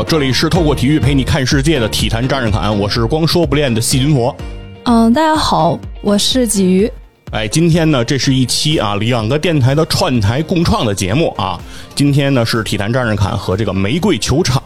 [0.00, 4.34] 好，这里是透过体育陪你看世界的体坛战士侃，我是光说不练的细菌佛。
[4.84, 6.90] 嗯，大家好，我是鲫鱼。
[7.32, 11.60] 哎，今天呢，这是一期啊两个电台的串台共创的节目啊。
[11.94, 14.62] 今天呢是体坛战士侃和这个玫瑰球场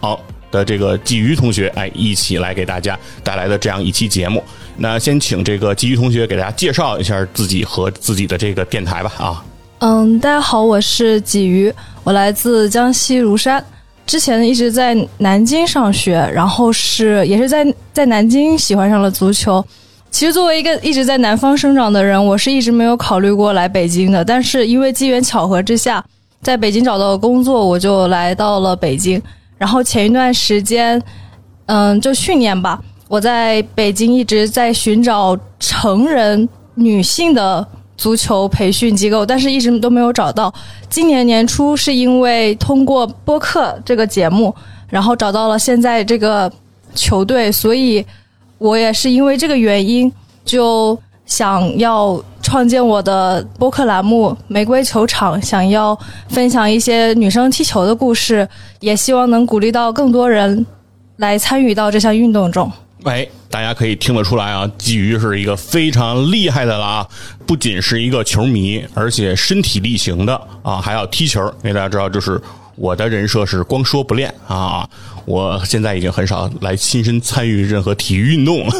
[0.52, 4.40] 的这个鲫鱼同学哎一起来给大家带来的这样一期节目。
[4.76, 9.44] 那先请这个鲫鱼同学给大家介绍一下自己和自己的这个电台吧啊。
[9.80, 13.62] 嗯，大家好，我是鲫鱼，我来自江西如山，
[14.06, 19.64] 之前一直在南京上学，然后是也是在在南京喜欢上了足球。
[20.10, 24.24] 其实作为一个一直在南方生长的人，我是一直没有考虑过来北京的。
[24.24, 26.04] 但是因为机缘巧合之下，
[26.42, 29.20] 在北京找到了工作，我就来到了北京。
[29.58, 31.02] 然后前一段时间，
[31.66, 40.52] 嗯，就去年吧，我在北京一直在寻找成人女性的足球培训机构，但是一直都没有找到。
[40.88, 44.54] 今年年初是因为通过播客这个节目，
[44.88, 46.50] 然后找到了现在这个
[46.94, 48.04] 球队，所以。
[48.56, 50.10] 我也是因为这个原因，
[50.42, 55.98] 就想要创建我的播客栏目《玫瑰球场》，想要
[56.28, 58.48] 分享一些女生踢球的故事，
[58.80, 60.64] 也希望能鼓励到更多人
[61.16, 62.70] 来参与到这项运动中。
[63.04, 67.08] 哎，大家可以听得出来啊，鲫鱼是一个非常厉害的了啊！
[67.46, 71.40] 不仅是一个球迷，而且身体力行的啊，还要踢球。
[71.62, 72.40] 因为大家知道，就是
[72.76, 74.88] 我的人设是光说不练啊。
[75.26, 78.72] 我现在已经很少来亲身参与任何体育运动了，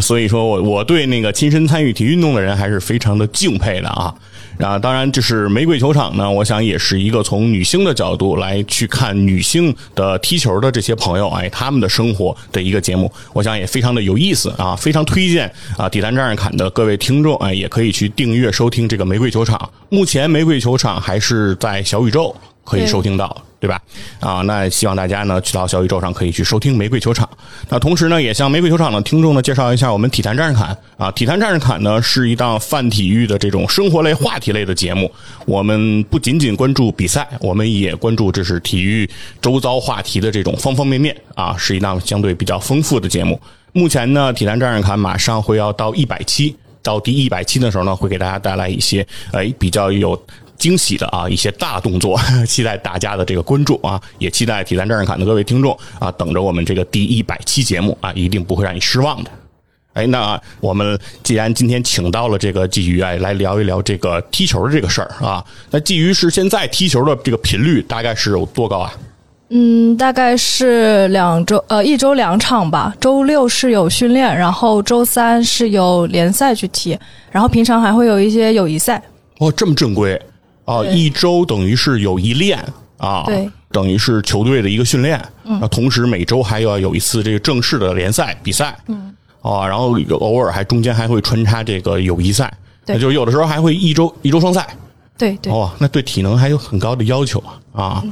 [0.00, 4.14] 所以说我我对那个亲身参与体育运动的人还是非常的敬佩的啊。
[4.58, 19.70] 啊，当然就是玫瑰球场呢，我想也是一个从女性的角度来去看女性的踢球的这些朋友，哎，他们的生活的一个节目，我想也非常的有意思啊，非常推荐啊，底坛战士侃的各位听众，哎，也可以去订阅收听这个玫瑰球场。
[19.88, 23.45] 目前玫瑰球场还是在小宇宙可以收听到。
[23.58, 23.80] 对吧？
[24.20, 27.28] 啊，那希望大家呢去到小宇宙上可以去收听玫瑰球场。
[27.68, 31.10] 那同时呢，也向玫瑰球场的听众呢介绍一下我们体坛战士侃啊。
[31.12, 35.10] 体坛战士侃呢是一档泛体育的这种生活类话题类的节目。
[35.46, 39.08] 我们不仅仅关注比赛，我们也关注这是体育
[39.40, 43.40] 周遭话题的这种方方面面啊，是一档相对比较丰富的节目。
[43.72, 50.20] 目前呢，体坛战士侃马上会要到一百期，到第一百期的时候呢，会给大家带来一些哎比较有。
[50.58, 59.30] 惊喜的啊，一些大动作， 期待大家的这个关注啊，也期待体坛战士侃的各位听众啊，等着我们这个第一百期节目啊，一定不会让你失望的。
[59.94, 68.92] 哎，那我们既然今天请到了这个鲫鱼哎，来聊一聊这个踢球的这个事儿啊，那鲫鱼是现在踢球的这个频率大概是有多高啊？
[69.48, 76.98] 嗯，大概是两周呃一周两场吧，周六是有训练，然后周三是有联赛去踢，
[77.30, 79.02] 然后平常还会有一些友谊赛。
[79.38, 80.20] 哦，这么正规。
[80.66, 82.62] 啊，一周等于是有一练
[82.98, 92.52] 啊，对，等于是球队的一个训练，嗯，同时每周还要有一次这个正式的联赛比赛，嗯，啊，然后偶尔还中间还会穿插这个友谊赛，
[92.84, 94.66] 对，就有的时候还会一周一周双赛，
[95.16, 97.38] 对对，哦，那对体能还有很高的要求
[97.72, 98.04] 啊，啊，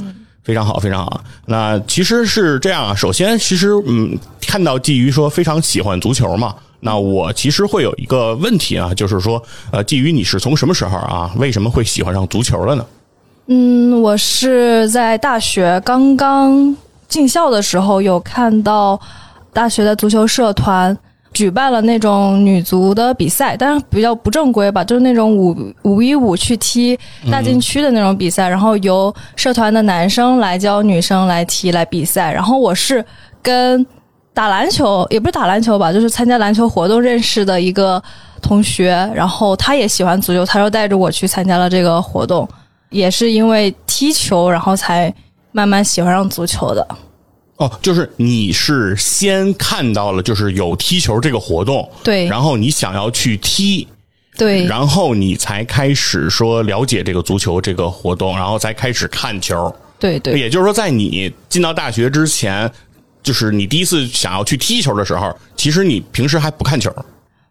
[0.45, 1.25] 非常好，非常好。
[1.47, 6.55] 那其实是这样啊，首先，其实嗯，看到鲫鱼说非常喜欢足球嘛。
[6.87, 12.87] 那我其实会有一个问题啊，就是说，呃，基于你是从什么时候啊，为什么会喜欢上足球了呢？
[13.47, 16.77] 嗯，我是在大学刚刚
[17.09, 19.01] 进校的时候，有看到
[19.51, 20.95] 大学的足球社团
[21.33, 26.95] 举办了那种女足的比赛，但是比较不正规吧，就是那种五五一五去踢
[27.31, 33.03] 大禁区的那种比赛，然后由社团的男生来教女生来踢来比赛，然后我是
[33.41, 33.87] 跟。
[34.35, 38.03] 打篮球也不是打篮球吧，就是参加篮球活动认识的一个
[38.43, 42.47] 同学，然后他也喜欢足球，他就带着我去参加了这个活动，
[42.91, 45.15] 也是因为踢球，然后才
[45.53, 46.85] 慢慢喜欢上足球的。
[47.59, 53.87] 哦，就是你是先看到了就是有踢球这个活动，对，然后你想要去踢，
[54.37, 62.69] 对，然后你才开始说了解这个足球这个活动，然后才开始看球，对对，也就是说在你进到大学之前。
[63.25, 66.95] 就是你第一次想要去踢球的时候，其实你平时还不看球。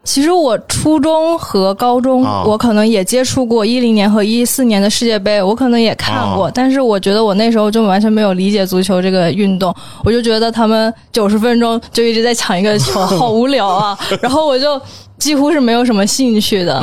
[0.05, 6.51] 其实我初中和高中，我可能也接触过一零年和一四年的世界杯，我可能也看过。
[6.53, 9.73] 但是我觉得我那时候就完全没有理解足球这个运动，
[10.03, 13.97] 我就觉得他们九十分钟就一直在抢一个球，好无聊啊！
[14.21, 14.79] 然后我就
[15.23, 16.73] 几乎是没有什么兴趣的。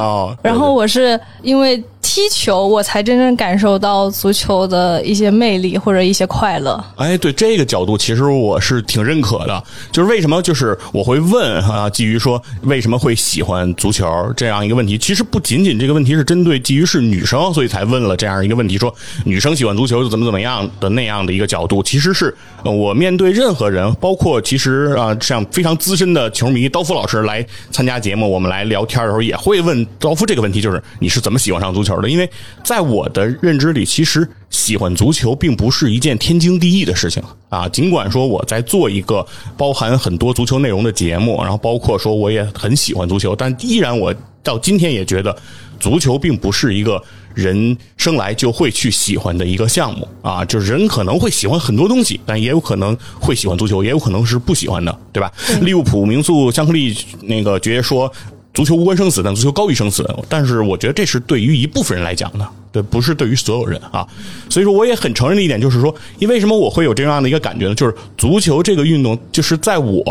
[0.42, 6.82] 然后我是因为踢球，我才真正感受到足球的一些魅力或者一些快乐。
[6.96, 9.62] 哎，对这个角度，其实我是挺认可的。
[9.92, 14.96] 就是为什么，就是我会问啊，基于说为什么会喜欢足球这样一个问题。
[14.96, 18.92] 其实不仅仅这个问题是针对基于是女生，所以才问了这样一个问题，说
[19.26, 21.82] 女生喜欢足球怎么怎么样的那样的一个角度。
[21.82, 22.34] 其实是
[22.64, 32.08] 我面对任何人，包括其实啊，像非常资深的球迷刀夫老师来参加节目，我们来聊天的时候，也会问刀夫这个问题，就是你是怎么喜欢上足球的？
[32.08, 32.28] 因为
[32.62, 37.68] 在我的认知里，其实喜欢足球并不是一件天经地义的事情啊。
[37.68, 45.36] 尽管说我在做一个包含很多足球内容的节目，然后包括说我也很喜欢足球，但依然我到今天也觉得
[45.78, 47.02] 足球并不是一个
[47.42, 50.44] 人生来就会去喜欢的一个项目啊。
[50.44, 55.32] 就是人可能会喜欢很多东西，但也有可能会喜欢足球，也有可能是不喜欢的，对吧？
[55.62, 58.12] 利物浦名宿香克利那个爵爷说。
[58.52, 60.04] 足球无关生死，但足球高于生死。
[60.28, 64.04] 但是我觉得这是对于一部分人来讲的，对，不是对于所有人啊。
[64.50, 67.75] 所以说，我也很承认的一点就是说，因为什么我会有这样的一个感觉呢？
[67.76, 70.02] 就是足球这个运动，就是在我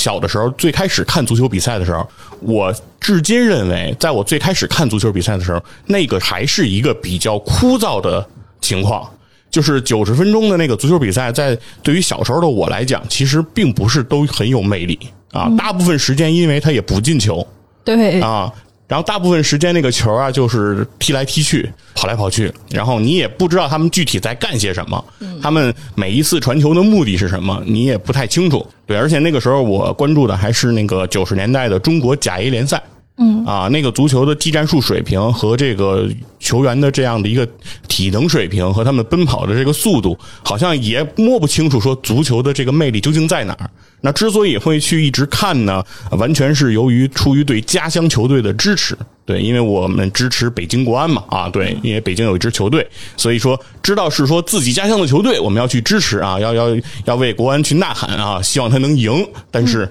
[0.00, 2.08] 小的时候最开始看足球比赛的时候，
[2.40, 8.26] 我至今认为，在我最开始看足球比赛的时候，那个还是一个比较枯燥的
[8.62, 9.06] 情况。
[9.50, 14.98] 就是九十分钟的那个足球比赛，在对于小时候的我来讲，其实并不是都很有魅力
[15.32, 15.52] 啊。
[15.58, 17.46] 大部分时间，因为他也不进球。
[17.84, 18.50] 对啊，
[18.90, 25.04] 然后大部分时间那个球啊，就是踢来踢去，跑来跑去，然后你也不知道他们具体在干些什么，
[25.40, 28.66] 他们每一次传球的目的是什么，你也不太清楚。
[28.86, 32.82] 对，而且那个时候我关注的还是那个九十年代的中国甲 A 联赛。
[33.22, 36.08] 嗯啊，那个足球的技战术水平和这个
[36.38, 37.46] 球员的这样的一个
[37.86, 43.70] 体能水平和他们奔跑的这个速度，好像也摸不清楚说足球的这个魅力究竟在哪儿。
[44.00, 48.96] 那之所以会去一直看呢，完全是由于出于对家乡球队的支持。
[49.26, 52.88] 对，因为我们支持北京国安嘛，啊，对，因为北京有一支球队，
[53.18, 56.74] 所以说知道是说自己家乡的球队，我们要去支持啊，要要
[57.04, 59.86] 要为国安去呐喊啊，希望他能赢，但是。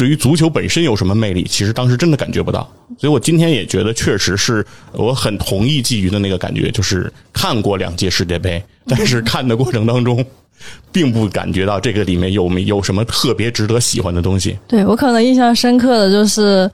[0.00, 1.44] 对于足球本身有什么魅力？
[1.46, 2.66] 其实当时真的感觉不到，
[2.96, 10.24] 所以我今天也觉得，确实是我很同意季瑜的那个感觉，就是看过两届世界杯，但是看的过程当中，
[10.90, 14.58] 并不感觉到这个里面有没有什么特别值得喜欢的东西。
[14.66, 16.70] 对我可能印象深刻的就是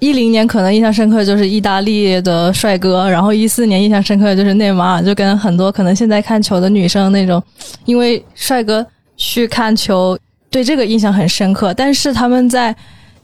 [0.00, 7.40] 一零年，可能印象深刻就是意大利的帅哥，然后一四年印象深刻的就是内马尔，就跟很多可能现在看球的女生那种，
[7.84, 8.84] 因为帅哥
[9.16, 10.18] 去看球。
[10.50, 12.74] 对这个印象很深刻，但是他们在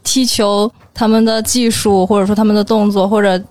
[0.03, 3.43] 踢球，他们的技术或者说他们的动作，或者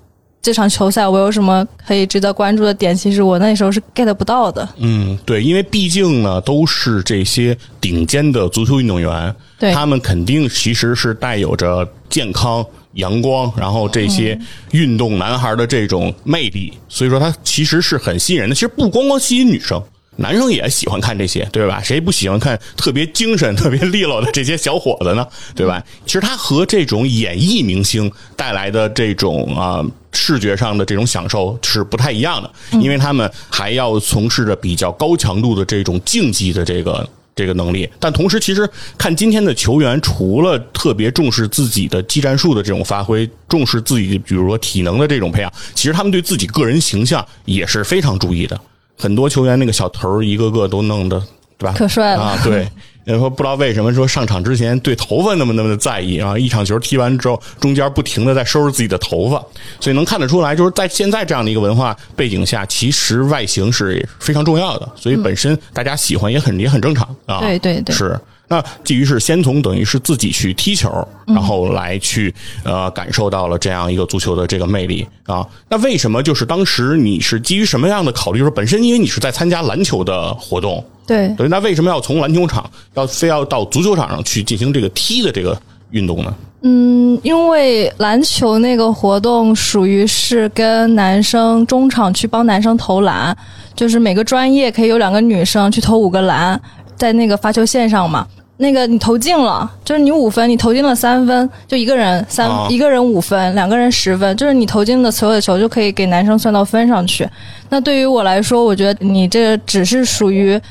[0.41, 4.67] 这场球赛我有什么可以值得关注的点，其实我那时候是 get 不到的。
[4.77, 14.37] 嗯，对，因为毕竟呢都是这些顶尖的足球运动员，对他们肯定其实是带有着健康、阳光，然后这些
[14.71, 18.55] 运动男孩的这种魅力，所以说他其实是很吸引人的。
[18.55, 19.81] 其实不光光吸引女生。
[20.17, 21.81] 男生也喜欢看这些，对吧？
[21.81, 25.25] 谁不喜欢看特别精神、 特别利落的这些小伙子呢？
[25.55, 25.83] 对吧？
[26.05, 37.89] 其实他和这种演艺明星带来的这种啊视觉上的这种享受是不太一样的，因为他们还要从事着比较高强度的这种竞技的这个这个能力。
[37.97, 48.59] 但同时，其实看今天的球员，除了特别重视自己的技战术的这种发挥，重视自己比如说体能的这种培养，其实他们对自己个人形象也是非常注意的。
[49.01, 51.19] 很多球员那个小头一个个都弄得，
[51.57, 51.73] 对吧？
[51.75, 52.39] 可帅了啊！
[52.43, 52.67] 对，
[53.03, 56.37] 然后不知道为什么说上场之前对头发那么那么的在意啊！
[56.37, 59.43] 一场球踢完之后，中间不停的在收拾自己的头发，
[59.79, 67.39] 所以能看得出来，就是在现在这样的一个文化背景下，其实外形是非常重要的，所以本身大家喜欢也很也很正常啊！
[67.39, 68.19] 对对对，是。
[68.51, 72.33] 那基于是先从等于是自己去踢球，然后来去
[72.65, 75.47] 呃感受到了这样一个足球的这个魅力啊。
[75.69, 78.39] 那为什么就是当时你是基于什么样的考虑？
[78.39, 85.57] 说本身因为你是在参加篮球的活动，对对，那为什么要从篮球场要非要到足球场上去进行这个踢的这个
[85.91, 86.35] 运动呢？
[86.63, 93.33] 嗯，因为篮球那个活动属于是跟男生中场去帮男生投篮，
[93.75, 96.59] 就是每个专业可以有两个女生去投五个篮，
[96.97, 98.27] 在那个发球线上嘛。
[98.61, 107.27] 那个你投进了，就是你五分，你投进了三分，就一个人三一个人五分，两个人十分，就是你投进的所有的球就可以给男生算到分上去。
[107.69, 110.61] 那对于我来说，我觉得你这只是属于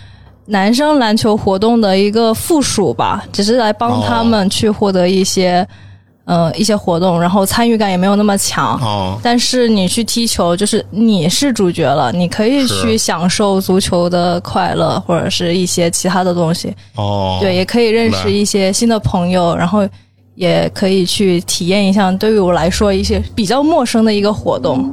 [0.47, 5.66] 男生篮球活动的一个附属吧，只是来帮他们去获得一些。
[6.25, 8.79] 呃，一些活动，然后参与感也没有那么强。
[8.81, 16.73] 哦，但是你去踢球，就是你是主角了，你可以去享受足球的快乐，或者是一些其他的东西。
[16.95, 19.89] 哦，对，也可以认识一些新的朋友，然后
[20.37, 24.89] 也可以去体验一下对于我来说一些比较陌生的一个活动。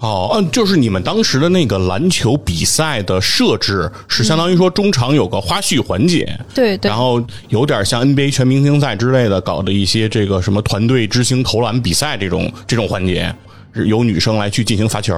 [0.00, 13.32] 哦，嗯，就是你们当时的那个篮球比赛的设置是相当于说中场有个花絮环节，对对然后有点像 NBA 全明星赛之类的搞的一些这个什么团队之星投篮比赛这种这种环节，
[13.74, 15.14] 是由女生来去进行罚球，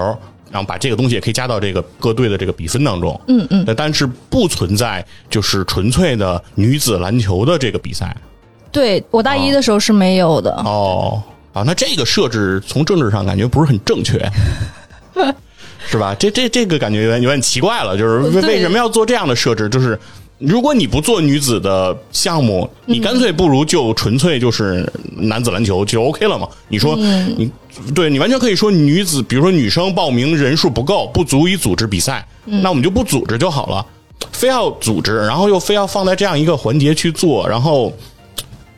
[0.51, 3.19] 然后把这个东西也可以加到这个各队的这个比分当中。
[3.29, 8.17] 嗯嗯，但是不存在就是纯粹的女子篮球的这个比赛。
[8.73, 10.51] 对我大一的时候是没有的。
[10.65, 11.23] 哦，
[11.53, 14.19] 啊，那这个设置从政治上感觉不是很正确，
[15.91, 16.15] 是吧？
[16.19, 19.69] 这这这个感觉有点有点奇怪了，就是为为什么要做这样的设置？
[19.69, 19.99] 就是
[20.39, 26.49] 如果你不做女子的项目，你干脆不如就纯粹就是男子篮球就 OK 了嘛？
[26.69, 27.51] 你说你
[27.95, 33.85] 对你完全可以说女子，比如说女生报名人数不够，不足以组织比赛，那我们就不组织就好了。
[34.31, 37.93] 非要组织，然后又非要放在这样一个环节去做，然后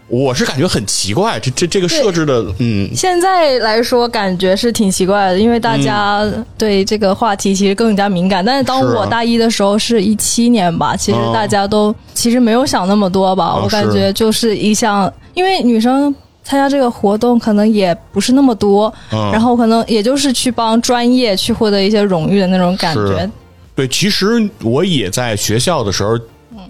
[0.06, 6.22] 我是感觉很奇怪，这这这个设置的，嗯，现在来说，感觉是挺奇怪的，因为大家
[6.58, 8.44] 对这个话题其实更加敏感。
[8.44, 13.54] 但是当我大一的时候，是一七年吧，其实哦大家都其实没有想那么多吧。
[13.56, 23.28] 哦我感觉就是一项，因为女生参加这个活动可能也不是那么多，嗯然后可能也就是去帮专业去获得一些荣誉的那种感觉。
[23.74, 26.16] 对，其实我也在学校的时候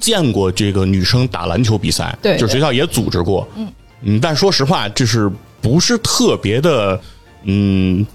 [0.01, 2.37] 见过这个女生打篮球比赛，对。
[2.37, 3.69] 就学校也组织过，嗯。
[4.03, 7.01] 嗯，但说实话，就是不是特别的，
[7.45, 8.07] 嗯。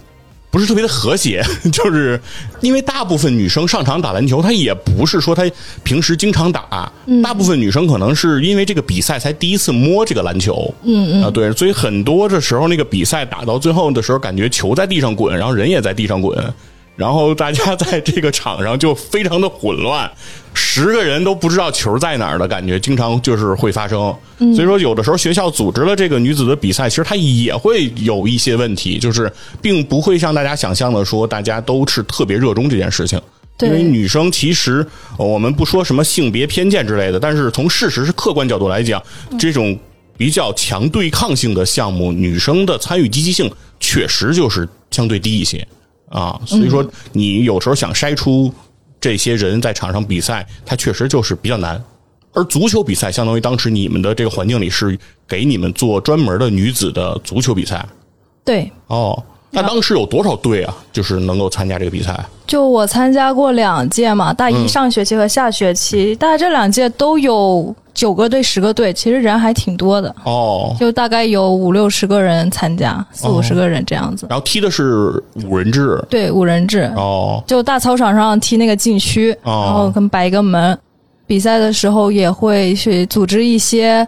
[0.51, 2.19] 不是特别的和谐， 就是
[2.61, 5.43] 因为大部分女生上场打篮球，她也不是说她
[5.83, 11.23] 平时经常打，大部分女生可能是因为这个比赛才第一次摸这个篮球，嗯嗯。
[11.23, 16.35] 啊，对，所以很多的时候那个比赛打到最后的时候，感觉球在地上滚，然后人也在地上滚，
[16.99, 20.11] 然后大家在这个场上就非常的混乱，
[20.53, 24.13] 十个人都不知道球在哪儿的感觉，经常就是会发生。
[24.37, 33.17] 所以说，有的时候学校组织了这个女子的比赛，其实它也会有一些问题，就是并不会像大家想象的说，大家都是特别热衷这件事情。
[33.61, 34.85] 因为女生其实
[35.17, 39.01] 呃我们不说什么性别偏见之类的，但是从事实是客观角度来讲，
[39.39, 39.77] 这种
[40.17, 45.65] 比较强对抗性的项目，女生的参与积极性确实就是相对低一些
[46.09, 46.39] 啊。
[46.45, 48.53] 所以说，你有时候想筛出
[48.99, 51.81] 这些人在场上比赛，它确实就是比较难。
[52.33, 54.97] 而足球比赛相当于当时你们的这个环境里是
[55.27, 57.83] 给你们做专门的女子的足球比赛
[58.45, 59.23] 对，哦。
[59.51, 60.75] 那当时有多少队啊？
[60.91, 62.17] 就是能够参加这个比赛？
[62.45, 74.27] 就我参加过两届嘛，大一上学期和下学期，大概这两届都有九个队、十个队，其实人还挺多的，哦，就大概有五六十个人参加，四五十个人这样子。
[74.29, 80.77] 然后踢的是五人制对，五人制，哦就大操场上踢那个禁区，哦然后跟摆一个门。
[81.25, 84.07] 比赛的时候也会去组织一些。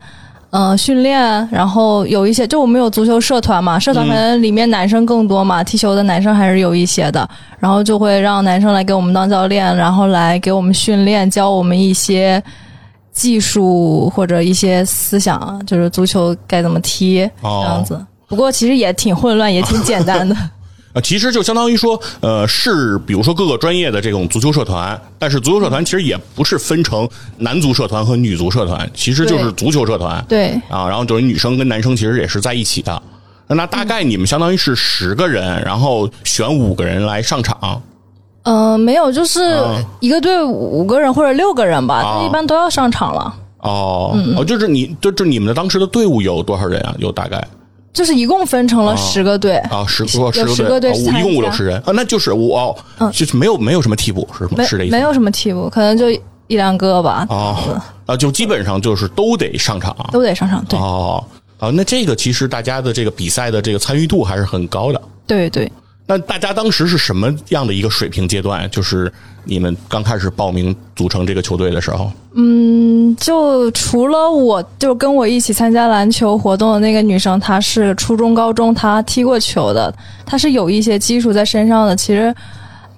[0.52, 7.28] 呃，训练，然后有一些，就我们有足球社团嘛，社团可能里面男生更多嘛，踢球的男生还是有一些的，
[7.58, 12.44] 然后就会让男生来给我们当教练，然后来给我们训练，教我们一些
[13.14, 18.06] 技术或者一些思想，就是足球该怎么踢哦这样子。
[18.28, 20.36] 不过其实也挺混乱，也挺简单的。
[20.94, 27.08] 啊，其实就相当于说，呃，是比如说各个专业的这种足球社团，但是足球社团其实也不是分成
[27.38, 30.24] 男足社团和女足社团，其实就是足球社团。
[30.28, 33.02] 对，啊，然后就是女生跟男生其实也是在一起的。
[33.48, 37.82] 那大概你们相当于是十个人，然后选五个人来上场。
[38.44, 43.36] 呃、没有，就是啊一个队五个人或者六个人吧，啊一般都要上场了。
[43.60, 46.96] 哦，哦，就是你，就就你们的当时的队伍有多少人啊？
[46.98, 47.46] 有大概
[47.94, 54.64] 就是一共分成了十个队，啊，十个有十个队，个队哦一共五六十人啊，那就是我哦，就是没有没有什么替补是吗？
[54.64, 54.96] 是这意思？
[54.96, 56.10] 没有什么替补，可能就
[56.48, 59.96] 一两个吧，啊啊，就基本上就是都得上场。
[60.12, 60.64] 都得上场。
[60.66, 61.24] 对、哦，
[61.58, 65.02] 啊，那这个其实大家的这个比赛的这个参与度还是很高的。
[65.28, 65.72] 对对，
[66.12, 68.70] 那大家当时是什么样的一个水平阶段？
[68.70, 69.10] 就是
[69.46, 79.94] 你们刚开始报名组成这个球队的时候，嗯，就除了我，就跟我一起参加篮球活动的那个女生，她是初中、高中她踢过球的，
[80.26, 81.96] 她是有一些基础在身上的。
[81.96, 82.36] 其实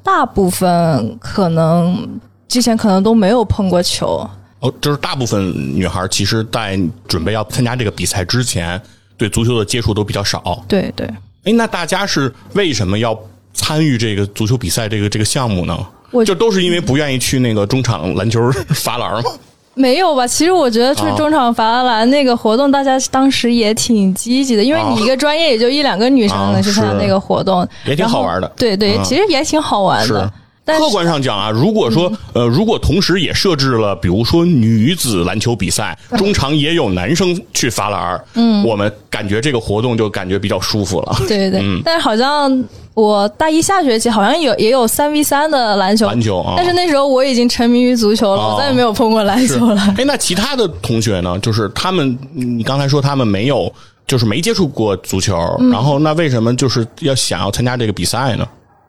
[0.01, 4.27] 大部分可能之前可能都没有碰过球，
[4.61, 8.81] 哦，就是大部分女孩其实，在准备要参加这个比赛之前，
[9.17, 10.65] 对足球的接触都比较少。
[10.67, 11.07] 对对。
[11.45, 13.17] 哎，那大家是为什么要
[13.53, 15.77] 参与这个足球比赛这个这个项目呢？
[16.11, 19.31] 我就都是因为不愿意去那个中场篮球 罚篮吗？
[19.75, 20.27] 没有吧？
[20.27, 30.31] 其实我觉得去啊中场罚篮那个活动，大家当时也挺积极的，因为你一个专业也就一两个女生啊能去参加那个活动，也挺好玩的对对，嗯其实也挺好玩是的。
[30.65, 41.15] 但客观上讲啊，如果说呃，如果同时也设置了，比如说女子篮球比赛，中场也有男生去罚篮，嗯，我们感觉这个活动就感觉比较舒服了。
[41.27, 41.81] 对对对，嗯。
[41.83, 49.81] 但是好像我大一下学期好像有也有三 v 三的篮球，篮球啊，但是那时候我已经沉迷于足球了，哦我再也没有碰过篮球了。
[49.97, 51.37] 哎，那其他的同学呢？
[51.39, 53.69] 就是他们，你刚才说他们没有，
[54.07, 55.69] 就是没接触过足球，嗯。
[55.71, 58.47] 然后那为什么就是要想要参加这个比赛呢？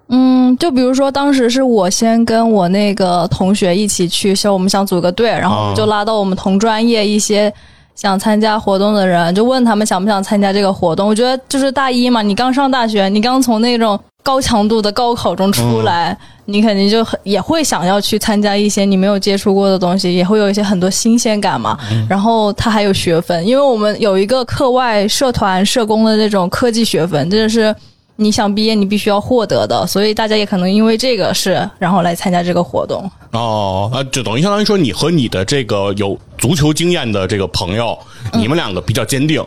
[0.09, 7.53] 嗯，就比如说当时是我先跟我那个同学一起去，说我们想组个队，然后就拉到我们同专业一些
[7.95, 11.09] 想参加活动的人，就问他们想不想参加这个活动。
[11.09, 21.79] 我觉得就是大一嘛，你刚上大学，你刚从那种高强度的高考中出来，你肯定就很也会想要去参加一些你没有接触过的东西，也会有一些很多新鲜感嘛。
[22.07, 27.75] 然后它还有学分，因为我们有一个课外社团社工的那种科技学分，这是。
[28.17, 33.11] 你想毕业，你必须要获得的，所以大家也可能因为这个是，然后来参加这个活动。
[33.33, 37.99] 哦，啊，就等于相当于说，你和你的这个有足球经验的这个朋友，
[38.33, 39.45] 嗯你们两个比较坚定，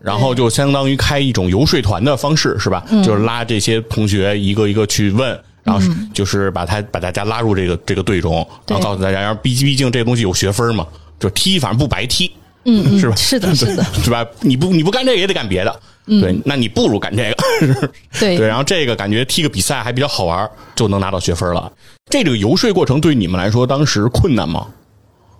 [0.00, 2.84] 然后就相当于开一种游说团的方式，是吧？
[2.90, 5.38] 嗯就是拉这些同学一个一个去问。
[5.64, 10.86] 然后就是把他把大家拉入这个这个队中，然后告诉大家，然后毕毕竟这个东西有学分嘛，
[11.20, 12.32] 就踢反正不白踢，
[12.68, 13.16] 嗯嗯，是吧？
[13.16, 14.24] 是的，是的，是吧？
[14.40, 18.46] 你不你不干这个也得干别的，对，那你不如干这个，对对。
[18.46, 21.70] 然后这个感觉踢个比赛还比较好玩，就能拿到学分了。
[22.10, 24.66] 这个游说过程对你们来说当时困难吗？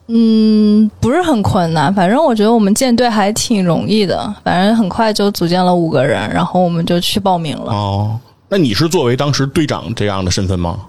[0.08, 7.72] 嗯，不是很困难，反正我觉得我们建队还挺容易的，反正很快就组建了五个人，然后我们就去报名了。
[7.72, 8.18] 哦，
[8.48, 10.80] 那你是作为当时队长这样的身份吗？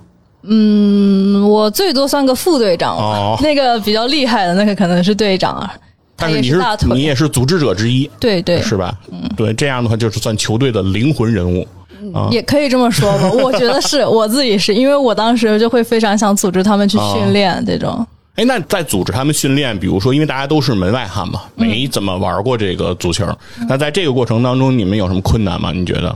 [0.43, 5.88] 嗯，我最多算个副队长吧，哦那个比较厉害的那个可能是队长，他也
[6.19, 6.61] 但是你是
[6.93, 8.93] 你也是组织者之一，对对，是吧？
[9.37, 11.67] 对，这样的话就是算球队的灵魂人物。
[12.13, 18.05] 啊也可以这么说吧， 我觉得是我自己是因为我当时就会非常想组织他们去训练这种。
[18.35, 23.27] 哎，那在组织他们训练，比如说，因为大家都是门外汉嘛，嗯没怎么玩过这个足球，
[23.67, 25.71] 那在这个过程当中，你们有什么困难吗？
[25.73, 26.15] 你觉得？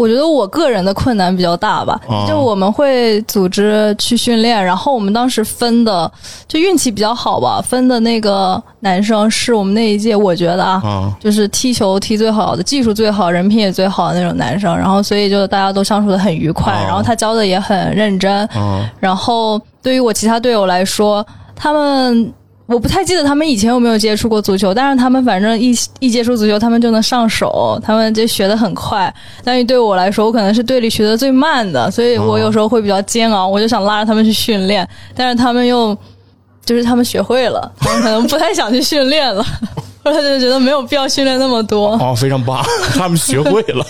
[0.00, 2.24] 我觉得我个人的困难比较大吧，哦。
[2.26, 6.10] 就我们会组织去训练，然后我们当时分的
[6.48, 22.32] 就运气比较好吧，分的那个男生是我们那一届，我觉得啊，啊就是踢球踢最好的，技术最好，人品也最好的那种男生，然后所以就大家都相处的很愉快，哦然后他教的也很认真，啊然后对于我其他队友来说，他们
[22.70, 29.12] 我不太记得他们以前有没有接触过足球，但是他们反正一一接触足球，他们就能上手，他们就学的很快。
[29.42, 35.96] 但是对我来说，我可能是队里学的最慢的，所以我有时候会比较煎熬，我就想拉着他们去训练，但是他们又
[36.64, 39.44] 就是他们学会了，他们可能不太想去训练了。
[40.04, 43.84] 后来就觉得没有必要训练那么多，哦，非常棒， 他们学会了。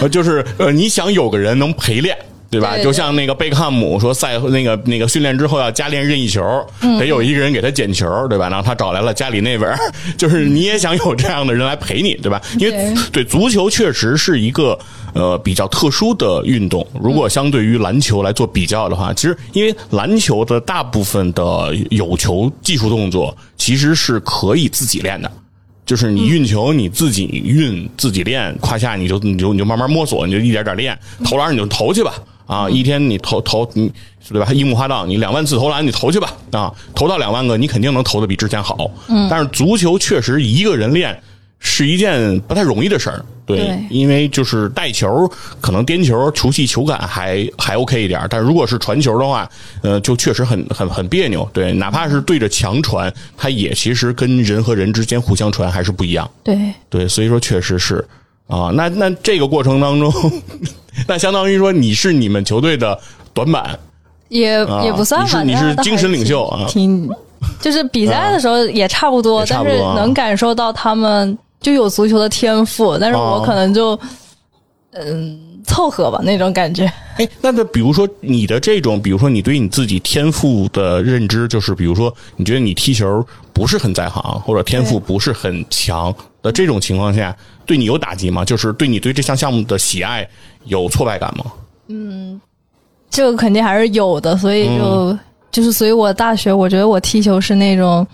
[0.00, 2.16] 呃，就是呃，你想有个人能陪练。
[2.50, 2.74] 对吧？
[2.74, 6.42] 对对就像那个贝克汉姆说，赛那个那个训练之后要加练任意球，
[6.80, 8.48] 嗯得有一个人给他捡球，对吧？
[8.48, 9.78] 然后他找来了家里那边儿，
[10.16, 12.40] 就是你也想有这样的人来陪你，对吧？
[12.58, 14.78] 因为对足球确实是一个
[15.14, 16.86] 呃比较特殊的运动。
[17.00, 25.30] 如果相对于篮球来做比较的话，其实因为篮球的大部分的有球技术动作其实是可以自己练的。
[25.84, 32.14] 就是你运球，你自己运自己练，胯下你就你就你就慢慢摸索，你就一点点练，投篮你就投去吧，
[32.46, 33.92] 啊，一天你投投你
[34.28, 34.52] 对吧？
[34.52, 38.90] 樱木花道，你两万次投篮你投去吧，啊，投到两万个，你肯定能投的比之前好。
[39.08, 41.20] 嗯，但是足球确实一个人练
[41.58, 45.30] 是一件不太容易的事儿，对，对因为就是带球，
[45.60, 49.48] 可能颠球、球系、球感还还 OK 一点，但如果是传球的话，
[49.82, 51.48] 呃，就确实很很很别扭。
[51.52, 56.30] 对，哪怕是对着墙传，它也其实跟人和人之间互相传还是不一样。
[56.44, 56.58] 对。
[56.90, 58.06] 对，所以说确实是
[58.46, 60.12] 啊，那那这个过程当中，
[61.08, 62.98] 那相当于说你是你们球队的
[63.34, 63.78] 短板，
[64.28, 67.08] 也、啊也不算吧，你是你是精神领袖啊挺
[67.60, 73.98] 就是比赛的时候也差不多，但是能感受到他们就有足球的天赋，但是哦我可能就
[74.92, 76.90] 嗯、凑合吧那种感觉。
[77.18, 88.44] 哎，那那比如说你的这种，比如说你对你自己天赋的认知，就是比如说你觉得你踢球不是很在行，或者天赋不是很强的这种情况下，对你有打击吗？
[88.44, 90.28] 就是对你对这项项目的喜爱
[90.64, 91.44] 有挫败感吗？
[91.88, 92.40] 嗯
[93.08, 95.18] 这个肯定还是有的，所以就、嗯
[95.50, 98.06] 就是，所以我大学我觉得我踢球是那种，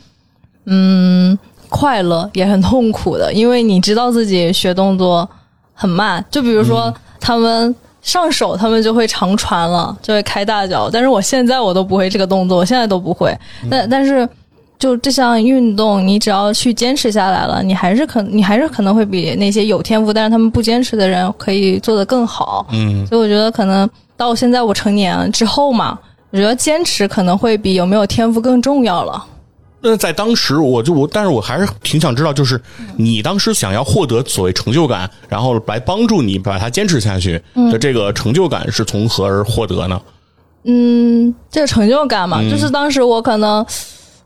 [0.67, 1.37] 嗯，
[1.69, 5.29] 快乐也很痛苦的，因为你知道自己学动作
[5.83, 13.31] 很慢，就比如说、嗯他们上手，他们就会长传了，就会开大脚，但是我现在我都不会这个动作，我现在都不会，
[13.65, 14.29] 嗯但但是。
[14.79, 22.67] 就这项运动，你只要去坚持下来了，你还是可你还是可能会比那些有天赋但是他们不坚持的人可以做得更好。
[22.73, 25.97] 嗯，所以我觉得可能到现在我成年之后嘛，
[26.31, 29.25] 我觉得坚持可能会比有没有天赋更重要了。
[29.83, 32.61] 那在当时，我就我，但是我还是挺想知道，就是
[32.97, 40.01] 你当时想要获得所谓成就感，然后来帮助你把它坚持下去的这个成就感是从何而获得呢？
[40.65, 43.67] 嗯，这个成就感嘛，就是当时我可能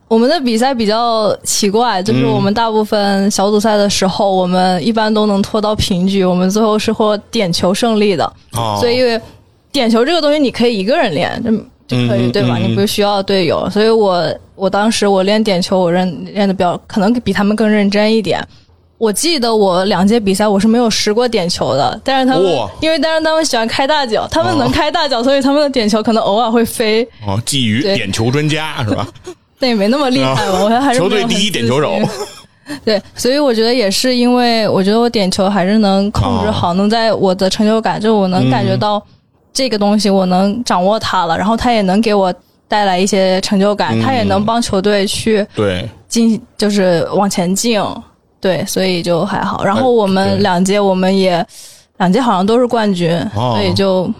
[0.09, 8.31] 我们的比赛比较奇怪，就是我们大部分小组赛的时候，我们一般都能拖到平局，我们最后是获点球胜利的。
[8.53, 9.19] 哦，所以
[9.73, 11.43] 点球这个东西你可以一个人练，
[11.87, 12.57] 就就可以、嗯对吧？
[12.59, 18.41] 嗯你不需要队友，所以我我当时我练点球，我认练的比较可能比他们更认真一点。
[18.99, 29.07] 我记得我两届比赛我是没有失过点球的，但是他们、哇因为但是他们喜欢开大脚，他们能哦开大脚，所以他们的点球可能偶尔会飞，哦，觊觎点球专家是吧？
[29.61, 30.65] 但也没那么厉害吧。
[30.65, 31.93] 我还是球队第一点球手。
[32.85, 39.01] 对，所以我觉得也是因为我觉得我点球还是能控制好，能在我的成就感，就我能感觉到
[39.57, 42.33] 这个东西我能掌握它了，然后它也能给我
[42.69, 47.81] 带来一些成就感，嗯它也能帮球队去对，进，就是往前进。
[48.39, 49.65] 对，所以就还好。
[49.65, 51.45] 然后我们两届我们也
[51.97, 54.13] 两届好像都是冠军，哦所以就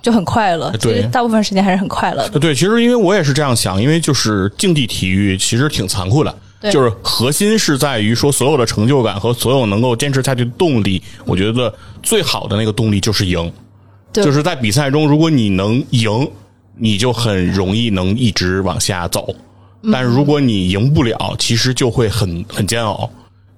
[0.00, 0.70] 就很快乐。
[0.80, 2.38] 对大部分时间还是很快乐的。
[2.38, 13.63] 对，其实因为我也是这样想，因为就是竞技体育其实挺残酷的，对就是核心是在于说所有的成就感和所有能够坚持下去的动力，我觉得最好的那个动力就是赢，对
[14.22, 16.30] 就是在比赛中，如果你能赢，
[16.76, 19.34] 你就很容易能一直往下走，
[19.92, 23.08] 但是如果你赢不了，其实就会很很煎熬。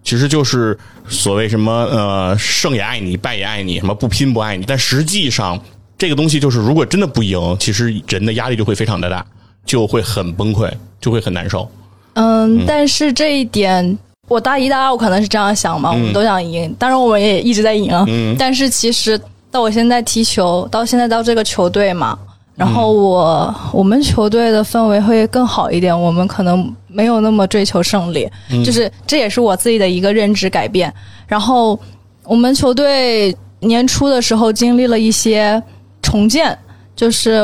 [0.02, 4.64] 其实就是所谓什么呃胜也爱你，败也爱你，什么不拼不爱你。
[4.64, 5.60] 但实际上，
[5.98, 9.26] 这个东西就是如果真的不赢，其实人的压力就会非常的大，
[9.64, 11.68] 就会很崩溃，就会很难受。
[12.14, 17.90] 嗯，但是这一点，我大一、大二我可能是这样想嘛，我们都想赢，当然我们也一直在赢。
[18.06, 22.18] 嗯但是其实到我现在踢球，到现在到这个球队嘛，
[22.54, 28.28] 然后我、我们球队的氛围会更好一点，我们可能没有那么追求胜利，
[28.64, 30.92] 就是这也是我自己的一个认知改变。
[31.26, 31.78] 然后
[32.24, 35.62] 我们球队年初的时候经历了一些
[36.02, 36.56] 重建，
[36.94, 37.40] 就是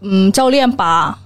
[0.00, 1.16] 嗯，教练把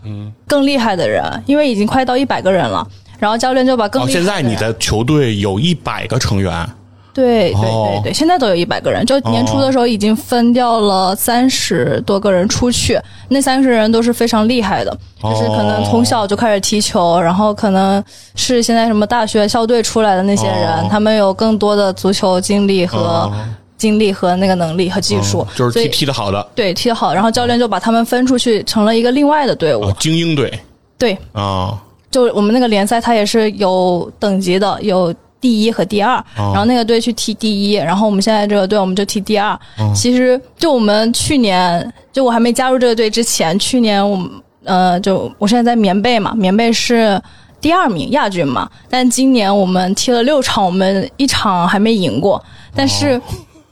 [0.47, 2.87] 更厉害的人，因为已经快到一百个人了，
[3.19, 6.69] 然后教练就把更哦，厉害的人、现在你的球队有一百个成员，
[7.17, 8.01] 对对哦。
[8.03, 20.89] 对对，现在都有一百个人，就年初的时候已经分掉了三十多个人出去，那三十人都是非常厉害的，就是可能从小就开始踢球，然后可能是现在什么大学校队出来的那些人，哦。
[20.91, 23.33] 他们有更多的足球经历和、哦。
[23.79, 26.47] 经历和那个能力和技术，嗯就是踢踢的好的。
[26.55, 29.83] 对踢的好，然后教练就把他们分出去，成了一个另外的队伍。
[29.83, 30.51] 啊，精英队。
[30.97, 31.79] 对，啊，
[32.11, 35.15] 就我们那个联赛，它也是有等级的，有
[35.47, 39.53] 第一和第二，哦然后那个队去踢第一，然后我们现在这个队我们就踢第二。
[39.79, 44.29] 哦其实就我们去年，就我还没加入这个队之前，去年我们
[44.65, 47.23] 呃，就我现在在棉被嘛，棉被是
[47.61, 52.43] 第二名亚军嘛，但今年我们踢了六场，我们一场还没赢过，
[52.75, 53.15] 但是。
[53.17, 53.23] 哦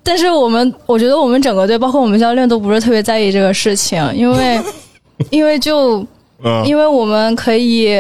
[0.07, 4.61] 但是我们，我觉得我们整个队，包括我们教练，都不是特别在意这个事情，因为，
[5.33, 6.07] 因为就
[6.45, 7.97] 嗯因为我们可以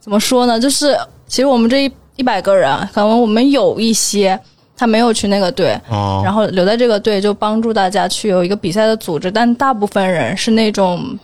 [0.00, 0.58] 怎么说呢？
[0.58, 0.96] 就是
[1.28, 4.38] 其实我们这一一百个人，可能我们有一些
[4.76, 6.20] 他没有去那个队，哦。
[6.24, 11.18] 然后留在这个队就帮助大家去有一个比赛的组织，但大部分人是那种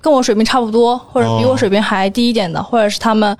[0.00, 3.36] 跟我水平差不多，或者比我水平还低一点的，或者是他们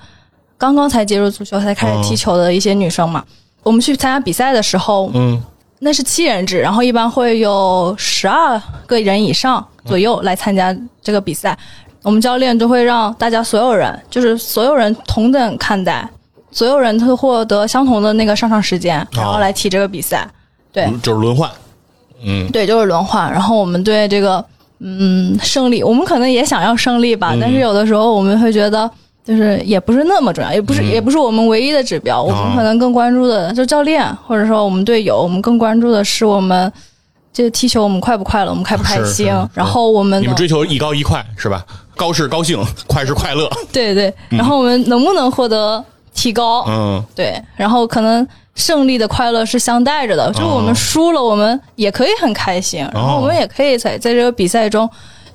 [0.57, 3.23] 刚刚才接触足球才开始踢球的一些女生嘛。
[3.61, 5.41] 我们去参加比赛的时候，嗯。
[5.85, 11.57] 那是七人制，然后一般会有十二个人以上左右来参加这个比赛。
[12.03, 16.09] 我们教练就会让大家所有人，就是所有人同等看待，
[16.53, 20.27] 所有人都获得相同的那个上场时间，然后来踢这个比赛。
[20.71, 21.49] 对就是轮换，
[22.23, 23.31] 嗯对，就是轮换。
[23.31, 24.43] 然后我们对这个
[24.79, 28.89] 嗯胜利，我们可能也想要胜利吧，嗯但是有的时候我们会觉得。
[29.25, 32.21] 就是也不是那么重要，也不是、嗯也不是我们唯一的指标。
[32.21, 36.69] 我哦们可能更关注的就教练，或者说我们队友，我们更关注的是我们
[37.31, 39.31] 这踢球我们快不快乐，我们开不开心。
[39.53, 41.65] 然后我们你们追求一高一快是吧？
[41.95, 45.81] 高是高兴，快是快乐，对对，然后我们能不能获得
[46.13, 46.63] 提高？
[46.67, 54.89] 嗯对，然后可能胜利的快乐是相带着的，就是我们输了，我们也可以很开心，然后我们也可以在在这个比赛中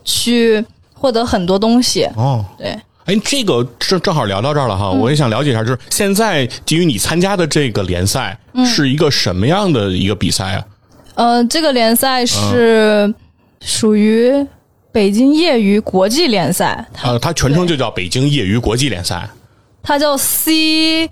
[0.05, 0.64] 去
[0.95, 2.05] 获得很多东西。
[2.17, 2.45] 哦。
[2.57, 10.64] 对，哎，这个正正好聊到这儿了哈，我也想了解一下，就是现在基于你参加的这个联赛是一个什么样的一个比赛啊？
[11.14, 13.12] 呃，这个联赛是
[13.61, 14.33] 属于
[14.93, 19.29] 北京业余国际联赛，呃，它全称就叫北京业余国际联赛，
[19.83, 21.09] 它叫 CIFL。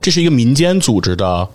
[0.00, 1.48] 这是一个民间组织的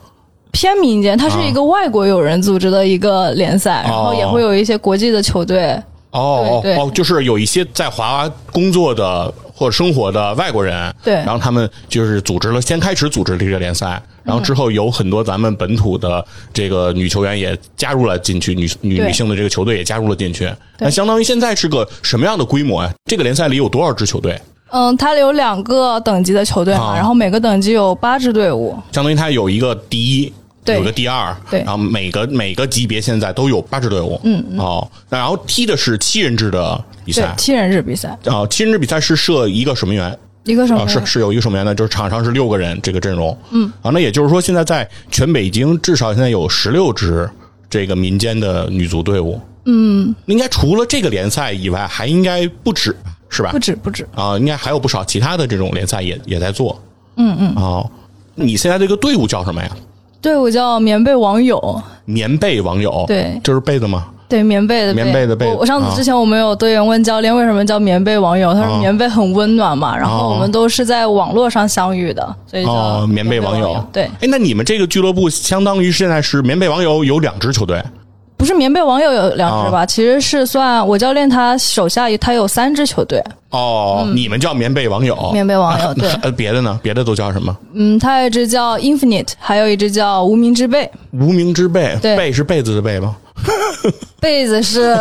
[0.51, 5.81] 偏民间，它是一个外国友人组织的一个联赛，然后也会有一些国际的球队。
[6.11, 6.61] 哦
[6.93, 20.51] 就是有一些在华工作的或者生活的外国人，对然后他们就是组织了，先开始组织了这个联赛，然后之后有很多咱们本土的这个女球员也加入了进去，女女女性的这个球队也加入了进去。
[20.79, 22.93] 那相当于现在是个什么样的规模呀？
[23.05, 24.37] 这个联赛里有多少支球队？
[24.71, 26.95] 嗯，它有两个等级的球队嘛，啊。
[26.95, 28.77] 然后每个等级有八支队伍。
[28.91, 30.33] 相当于它有一个第一，
[30.65, 30.75] 对。
[30.75, 31.59] 有个第二，对。
[31.59, 40.87] 然后每个每个级别现在都有八支队伍，嗯哦，那然后踢的是七人制的比赛，对七人制比赛，啊，七人制比赛是设一个守门员，啊，一个什么？
[40.87, 43.71] 是是有一个守门员的，就是场上是六个人这个阵容，嗯。
[43.81, 47.29] 啊，那也就是说现在在全北京至少现在有十六支
[47.69, 53.49] 这个民间的女足队伍，嗯，应该除了这个联赛以外，还应该不止吧，是吧？
[53.51, 53.57] 不？
[53.57, 54.07] 止不止。
[54.13, 56.79] 啊，应该还有不少其他的这种联赛也也在做，
[57.15, 57.89] 嗯嗯，哦，
[58.35, 59.69] 你现在这个队伍叫什么呀？
[60.21, 63.41] 队伍叫棉被网友，棉被网友，对。
[63.43, 64.05] 就是被子吗？
[64.29, 65.89] 对棉被的棉被的被我我上啊。
[65.89, 68.69] 次之前我们有队员问教练为什么叫棉被网友，他啊。
[68.69, 77.83] 说棉被很温暖嘛，然后哦我们都是在网络上相遇的，所以叫哦，棉被网友，对，哎，那你们这个俱乐部相当于现在是棉被网友有两支球队，
[78.41, 79.85] 不是棉被网友有两支啊吧？
[79.85, 86.79] 其实是算我教练他手下他有三支球队，哦，你们叫棉被网友，棉被网友 对呃，别的呢？
[86.81, 87.55] 别的都叫什么？
[87.73, 90.89] 嗯，他有一支叫 Infinite，还有一支叫无名之辈。
[91.11, 93.15] 无名之辈，对被是被子的被吗？
[94.19, 94.95] 被子是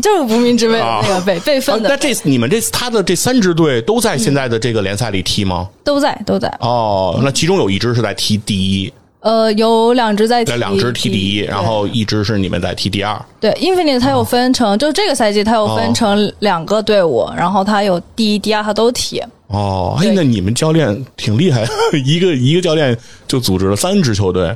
[0.00, 5.68] 就是无名之辈的那个辈，辈啊分，的那这你们这他的这三支队都在现在的这个联赛里踢吗？
[5.82, 6.48] 都在都在。
[6.60, 8.92] 哦，那其中有一支是在踢第一，
[9.24, 13.18] 呃，有两支在踢那，两支踢第一，然后一支是你们在踢第二。
[13.40, 19.22] 对 Infinite 它有分成，就这个赛季它有哦分成两个队伍，然后它有第一、第二，它都踢。
[19.46, 21.66] 哦，哎，那你们教练挺厉害，
[22.04, 22.94] 一个一个教练
[23.26, 24.54] 就组织了三支球队，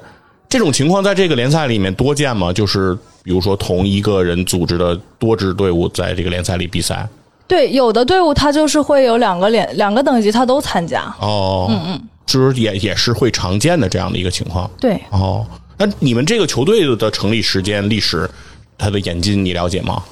[0.50, 2.52] 这种情况在这个联赛里面多见吗？
[2.52, 7.08] 就是比如说同一个人组织的多支队伍在这个联赛里比赛。
[7.46, 11.04] 对，有的队伍他就是会有两个联两个等级，他都参加。
[11.18, 14.70] 哦，嗯嗯，就是也也是会常见的这样的一个情况。
[14.78, 15.44] 对，哦，
[15.78, 18.28] 那你们这个球队的成立时间、历史，
[18.76, 20.02] 它的演进你了解吗？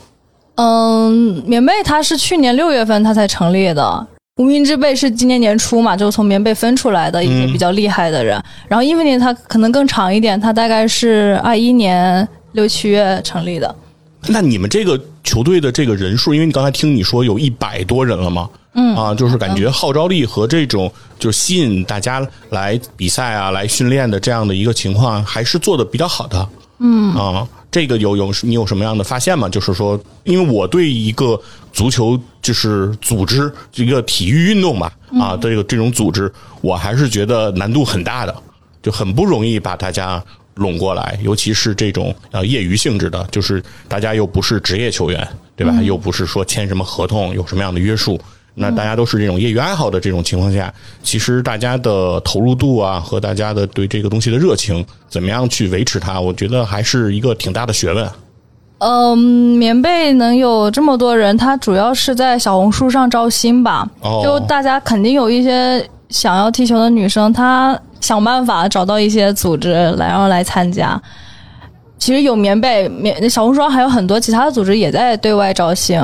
[0.54, 4.06] 嗯，棉被它是去年六月份它才成立的。
[4.36, 8.42] 无名之辈是今年年初嘛，就是从棉被分出来的一些比较厉害的人。
[8.66, 13.74] 然后 Infinite 它可能更长一点，它大概是二一年六七月成立的。
[14.28, 26.48] 那你们这个球队的这个人数，因为你刚才听你说有一百多人了嘛，嗯啊，就是感觉号召力和这种就是吸引大家来比赛啊、来训练的这样的一个情况，还是做的比较好的。
[26.78, 29.48] 嗯啊，这个有有你有什么样的发现吗？
[29.48, 31.40] 就是说，因为我对一个
[31.72, 38.36] 足球就是组织一个体育运动吧啊的这个这种组织，我还是觉得难度很大的，
[38.82, 40.22] 就很不容易把大家
[40.56, 45.72] 拢过来，尤其是这种呃业余性质的，就是大家又不是职业球员，对吧？
[45.82, 48.20] 又不是说签什么合同，有什么样的约束。
[48.58, 58.08] 那大家都是这种业余爱好的这种情况下，其实大家的投入度啊，和大家的对这个东西的热情，怎么样去维持它，我觉得还是一个挺大的学问。
[58.78, 63.86] 嗯，棉被能有这么多人，它主要是在小红书上招新吧。
[64.00, 70.98] 哦就大家肯定有一些想要踢球的女生，她想办法找到一些组织来，然后来参加。
[71.98, 75.98] 其实有棉被，棉小红书上还有很多其他的组织也在对外招新。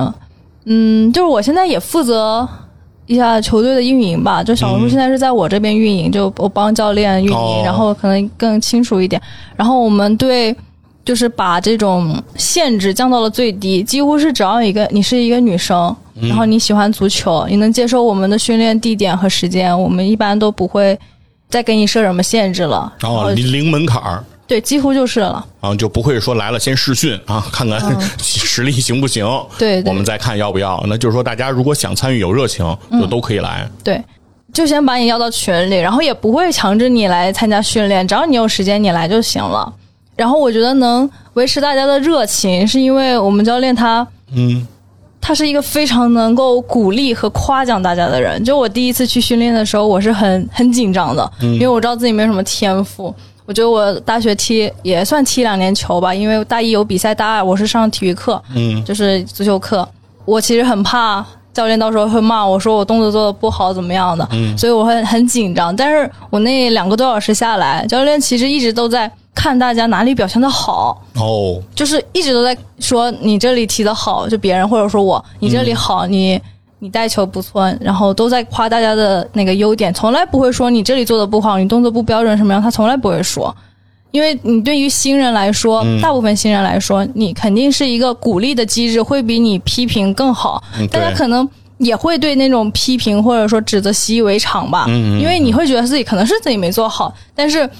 [0.65, 2.49] 嗯，就是我现在也负责
[3.07, 9.21] 一下球队的运营吧，就小红书现在是在我这边运营，就我帮教练运营，哦然后可能更清楚一点。
[9.57, 10.55] 然后我们对
[11.05, 20.97] 就是把这种限制降到了最低，几乎是只要一个你是一个女生，然后你喜欢足球，你能接受我们的训练地点和时间，我们一般都不会
[21.51, 22.93] 再给你设什么限制了。
[23.01, 25.43] 然后哦，零零门槛儿，对，几乎就是了。
[25.61, 27.81] 啊，就不会说来了先试训啊，看看
[28.21, 30.83] 实力行不行， 嗯对对我们再看要不要。
[30.87, 33.67] 那就是说，大家如果想参与、有热情，嗯就都可以来。
[33.83, 34.03] 对，
[34.53, 39.73] 就先把你邀到群里，然后也不会强制你来参加训练，只要你有时间你来就行了。
[40.15, 44.67] 然后我觉得能维持大家的热情，是因为我们教练他嗯，
[45.23, 48.45] 他是一个非常能够鼓励和夸奖大家的人。
[48.45, 53.15] 就我第一次去训练的时候，我是很很紧张的，因为我知道自己没什么天赋。
[53.45, 59.87] 我觉得我大学踢也算踢两年球吧，因为大一有比赛，大二我是上体育课，嗯，就是足球课。
[60.25, 65.75] 我其实很怕教练到时候会骂我说我动作做的不好怎么样的，所以我会很紧张。
[65.75, 76.41] 但是我那两个多小时下来，教练其实一直都在看大家哪里表现的好，哦，就是一直都在说你这里踢的好，就别人或者说我你这里好，你
[76.83, 83.55] 你带球不错，然后都在夸大家的那个优点，从来不会说你这里做的不好，你动作不标准什么样，他从来不会说。
[84.11, 90.61] 因为你对于新人来说，大部分新人来说，你肯定是一个鼓励的机制，会比你批评更好。
[90.91, 97.71] 大家可能也会对那种批评或者说指责习以为常吧，嗯嗯因为你会觉得自己可能是自己没做好，但是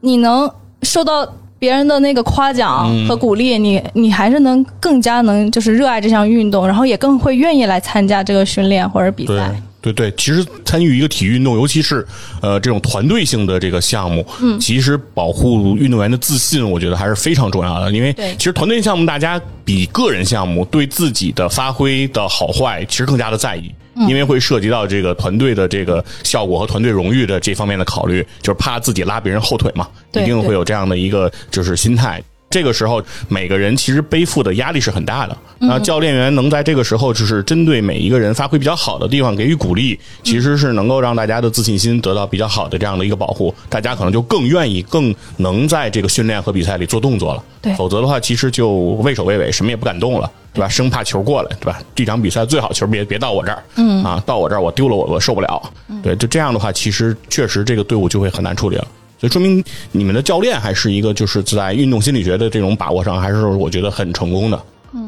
[0.00, 0.48] 你能
[0.82, 1.26] 受到
[1.62, 9.54] 别人的那个夸奖嗯和鼓励，你你还是能更加能就是热爱这项运动，然后也更会愿意来参加这个训练或者比赛。
[9.80, 12.04] 对对，其实参与一个体育运动，尤其是
[12.40, 17.92] 呃这种团队性的这个项目，嗯，其实保护运动员的自信，我觉得还是非常重要的。
[17.92, 23.72] 因为对其实团队项目，大家比个人项目对自己的发挥的好坏，其实更加的在意。
[24.08, 32.22] 因为会涉及到这个团队的这个效果和团队荣誉的这方面的考虑，就是怕自己拉别人后腿嘛，一定会有这样的一个就是心态。
[32.52, 35.36] 这个时候，每个人其实背负的压力是很大的。
[35.58, 47.42] 那教练员能在这个时候，就是针对每一个人发挥比较好的地方给予鼓励，其实是能够让大家的自信心得到比较好的这样的一个保护，大家可能就更愿意、更能在这个训练和比赛里做动作了。
[47.62, 48.70] 对否则的话，其实就
[49.02, 50.68] 畏首畏尾，什么也不敢动了，对吧？
[50.68, 51.80] 生怕球过来，对吧？
[51.94, 55.62] 这场比赛最好球别别到我这儿，嗯啊，到我这儿我丢了我我受不了。
[56.02, 58.86] 对，就这样的话，其实确实这个队伍就会很难处理了。
[59.22, 64.56] 所以说明你们的教练还是一个就是在运动心理学的这种把握上，还是我觉得很成功的。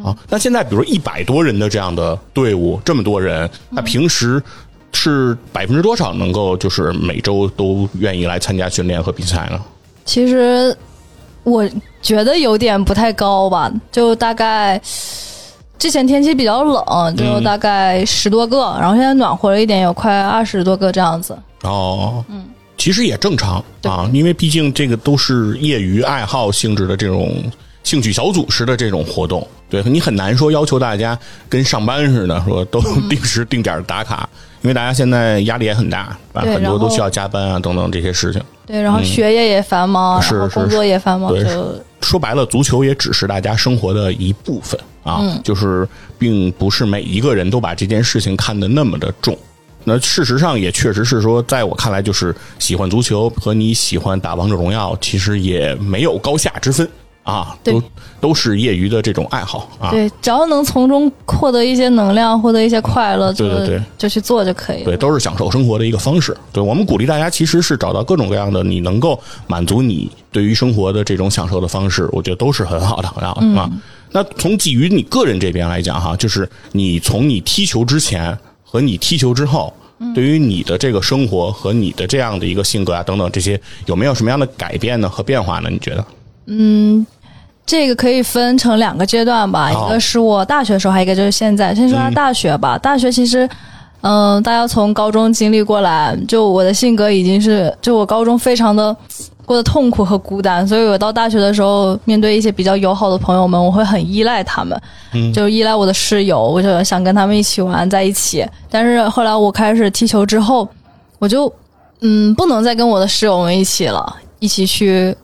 [0.05, 4.41] 啊，那现在比如一百多人的这样的队伍，这么多人，那平时
[4.93, 9.61] 是百分之多少能够就是每周都愿意来参加训练和比赛呢？
[10.05, 10.77] 其实
[11.43, 11.69] 我
[12.01, 14.81] 觉得有点不太高吧，就大概
[15.77, 21.37] 之前天气比较冷，就大概十多个，然后现在暖和了一点，有快二十多个这样子。
[21.65, 22.45] 哦，嗯，
[22.77, 27.43] 其实也正常啊，因为毕竟这个都是业余爱好性质的这种
[27.83, 34.29] 兴趣小组式的这种活动，对你很难说要求大家跟上班似的，说都 定时定点打卡，
[34.63, 38.43] 因为大家现在压力也很大，很多都需要加班啊等等这些事情。
[38.67, 45.87] 对，然后学业也繁忙，嗯是是然后工作也繁忙，对就说白了，足球也只是大家生活的一部分啊，嗯就是
[46.19, 49.37] 并不是每一个人都把这件事情看得那么的重。
[49.85, 56.89] 那事实上也确实是说，在我看来，就是喜欢足球和你喜欢打王者荣耀，其实也没有高下之分
[57.23, 57.83] 啊，都
[58.21, 59.91] 都是业余的这种爱好啊。
[59.91, 64.85] 对，只要能从中获得一些能量，获得一些快乐，对对对就去做就可以了。
[64.85, 66.37] 对，都是享受生活的一个方式。
[66.53, 73.71] 对我们鼓励大家，其实是找到各种各样的你能够满足你对于生活的这种享受的方式，我觉得都是很好的啊、嗯啊。
[74.13, 78.39] 那从基于你个人这边来讲哈，就是你从你踢球之前
[78.75, 79.73] 和你踢球之后。
[80.01, 85.71] 嗯对于你的这个生活和你的这样的一个性格啊等等这些，有没有什么样的改变呢和变化呢？
[85.71, 86.05] 你觉得？
[86.47, 87.07] 嗯
[87.65, 91.73] 这个可以分成两个阶段吧，一个是我大学的时候，还有一个就是现在。
[91.73, 93.49] 先说下大学吧，大学其实，
[94.01, 98.95] 嗯、大家从高中经历过来，就我的性格已经是，就我高中非常的
[99.45, 104.81] 过得痛苦和孤单，所以我到大学的时候，面对一些比较友好的朋友们，我会很依赖他们，
[105.33, 108.47] 就依赖我的室友，我就想跟他们一起玩在一起。
[108.71, 110.69] 但是后来我开始踢球之后，
[111.19, 111.53] 我就
[112.01, 115.15] 嗯不能再跟我的室友们一起了，一起去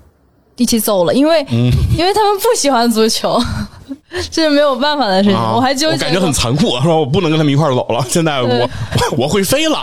[0.56, 3.40] 一起走了，因为、因为他们不喜欢足球，
[4.30, 5.38] 这是没有办法的事情。
[5.38, 8.04] 啊，我还纠结感觉很残酷，说我不能跟他们一块儿走了。
[8.08, 8.68] 现在我我
[9.24, 9.78] 我会飞了。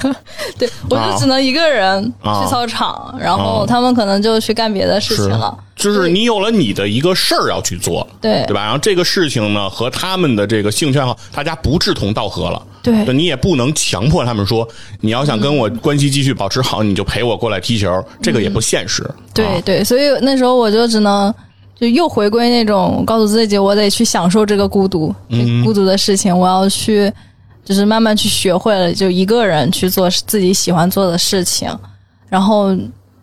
[0.58, 5.56] 对我就只能一个人啊去操场，然后啊他们可能就去干别的事情了。
[5.76, 8.62] 就是你有了你的一个事儿要去做，对对吧？
[8.62, 12.62] 然后这个事情呢，和他们的这个兴趣爱好，大家不志同道合了。
[12.82, 14.66] 对你也不能强迫他们说，
[15.00, 19.02] 你要想跟我关系继续保持好，你就陪我过来踢球，这个也不现实。
[19.04, 21.34] 啊对对，所以那时候我就只能
[21.78, 27.12] 就又回归那种告诉自己，我得去享受这个孤独，这个孤独的事情，我要去
[27.64, 31.70] 就是慢慢去学会了，就一个人去做自己喜欢做的事情，
[32.28, 32.76] 然后。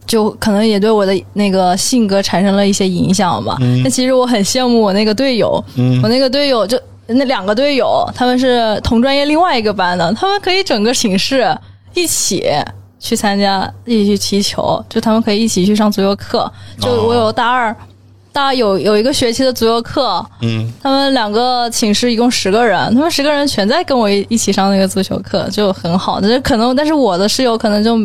[0.08, 3.56] 就可能也对我的那个性格产生了一些影响吧。
[3.82, 5.64] 但、其实我很羡慕我那个队友，
[6.04, 11.56] 我那个队友就那两个队友，他们是同专业另外一个班的，他们可以整个寝室
[11.94, 12.44] 一起
[13.00, 16.52] 去参加，一起去踢球，就他们可以一起去上足球课。
[16.80, 17.74] 就我有大二，
[18.34, 26.22] 大家有有一个学期的足球课，嗯，他们两个寝室一共十个人，他们十个人全在跟我一一起上那个足球课，就很好。
[26.22, 28.00] 但是可能，但是我的室友可能就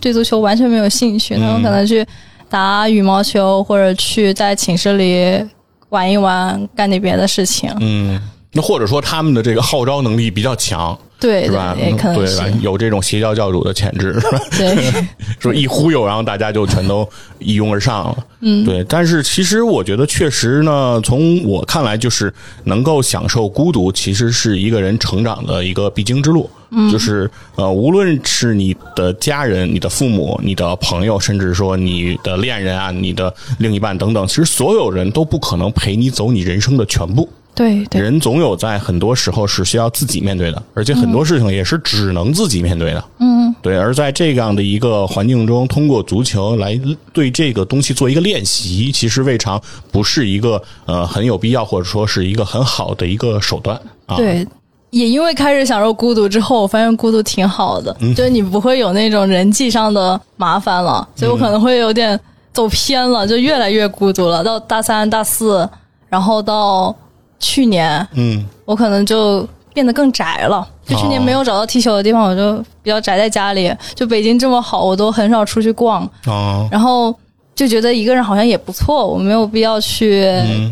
[0.00, 2.06] 对足球完全没有兴趣，他们可能去
[2.50, 5.42] 打羽毛球或者去在寝室里
[5.88, 7.74] 玩一玩，干点别的事情。
[7.80, 8.20] 嗯，
[8.52, 11.74] 那或者说他们的这个号召能力比较强，对是吧？
[11.78, 12.58] 对，可能对吧？
[12.60, 14.38] 有这种邪教教主的潜质，是吧？
[14.58, 14.92] 对。
[15.38, 17.08] 说 一忽悠，然后大家就全都
[17.38, 18.26] 一拥而上了。
[18.40, 18.84] 嗯，对。
[18.88, 22.32] 但是其实我觉得，确实呢，从我看来，就是
[22.64, 26.50] 能够享受孤独，其实是一个人成长的一个必经之路。
[26.74, 37.28] 嗯，就是呃，无论是你的家人、你的父母、你的朋友，甚至说你的恋人啊、你的另一半等等，其实所有人都不可能陪你走你人生的全部。
[37.54, 43.04] 对对，人总有在很多时候是需要自己面对的，而且很多事情也是只能自己面对的。
[43.18, 43.76] 嗯，对。
[43.76, 46.80] 而在这样的一个环境中，通过足球来
[47.12, 54.16] 对这个东西做一个练习，其实未尝不是一个呃很有必要，或者说是一个很好的一个手段啊。
[54.16, 54.46] 对。
[54.90, 62.18] 也因为开始享受孤独之后，我发现孤独挺好的，就是你不会有那种人际上的麻烦了，所以我可能会有点
[62.52, 64.44] 走偏了，就越来越孤独了。
[64.44, 65.66] 到大三、大四，
[66.10, 66.94] 然后到
[67.42, 70.66] 去年，嗯，我可能就变得更宅了。
[70.86, 73.70] 就去年没有找到踢球的地方，我就比较宅在家里。
[73.94, 76.08] 就北京这么好，我都很少出去逛。
[76.26, 77.14] 哦，然后
[77.54, 80.24] 就觉得一个人好像也不错，我没有必要去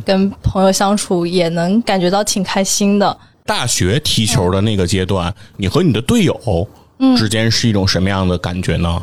[0.05, 3.17] 跟朋友相处，也能感觉到挺开心的。
[3.45, 6.39] 大学踢球的那个阶段，你和你的队友
[7.17, 9.03] 之间是一种什么样的感觉呢？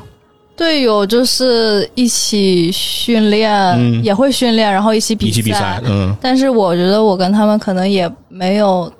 [0.58, 5.30] 队友就是一起训练，也会训练，然后一起比赛。
[5.30, 6.14] 一起比赛，嗯。
[6.20, 8.92] 但是我觉得我跟他们可能也没有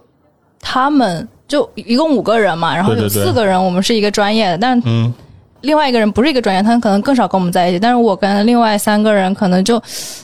[0.62, 5.12] 他们，就一共五个人嘛，然后有四个人我们是一个专业的，但嗯。
[5.68, 7.78] 另外一个人不是一个专业，他可能更少跟我们在一起。
[7.78, 9.80] 但是我跟另外三个人可能就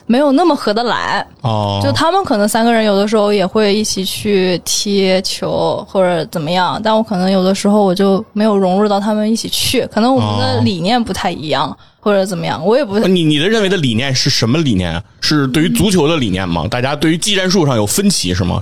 [0.06, 1.24] 没有那么合得来。
[1.42, 9.86] 哦，就他们可能三个人有的时候也会一起去踢球或者怎么样，但我可能有的时候我就没有融入到他们一起去。
[9.88, 12.98] 可能我们的理念不太一样，或者怎么样，我也不。
[13.00, 15.04] 你你的认为的理念是什么理念？
[15.20, 16.66] 是对于足球的理念吗？
[16.72, 18.62] 大家对于技战术上有分歧是吗？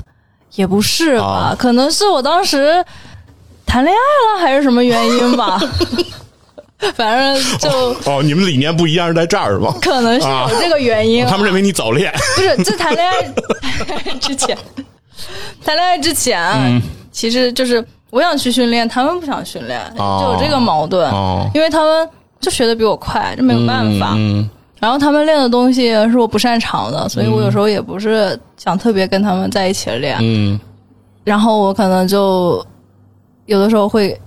[0.56, 2.84] 也不是吧，可能是我当时
[3.68, 5.62] 谈恋爱了，还是什么原因吧。
[6.96, 7.70] 反正就
[8.10, 9.74] 哦，你们理念不一样是在这儿吗？
[9.82, 11.26] 可能是有这个原因。
[11.28, 12.56] 他们认为你早恋， 不是？
[12.64, 14.58] 在谈恋爱 之前，
[15.64, 21.08] 谈恋爱之前，其实就是我想去训练，他们不想训练，就有这个矛盾。
[21.54, 22.10] 因为他们
[22.40, 24.18] 就学的比我快，这没有办法。
[24.80, 30.18] 然后他们练的东西是我不擅长的，所以我有时候也不是想特别跟他们在一起练。
[30.20, 30.60] 嗯，
[31.24, 32.66] 然后我可能就
[33.46, 34.20] 有的时候会。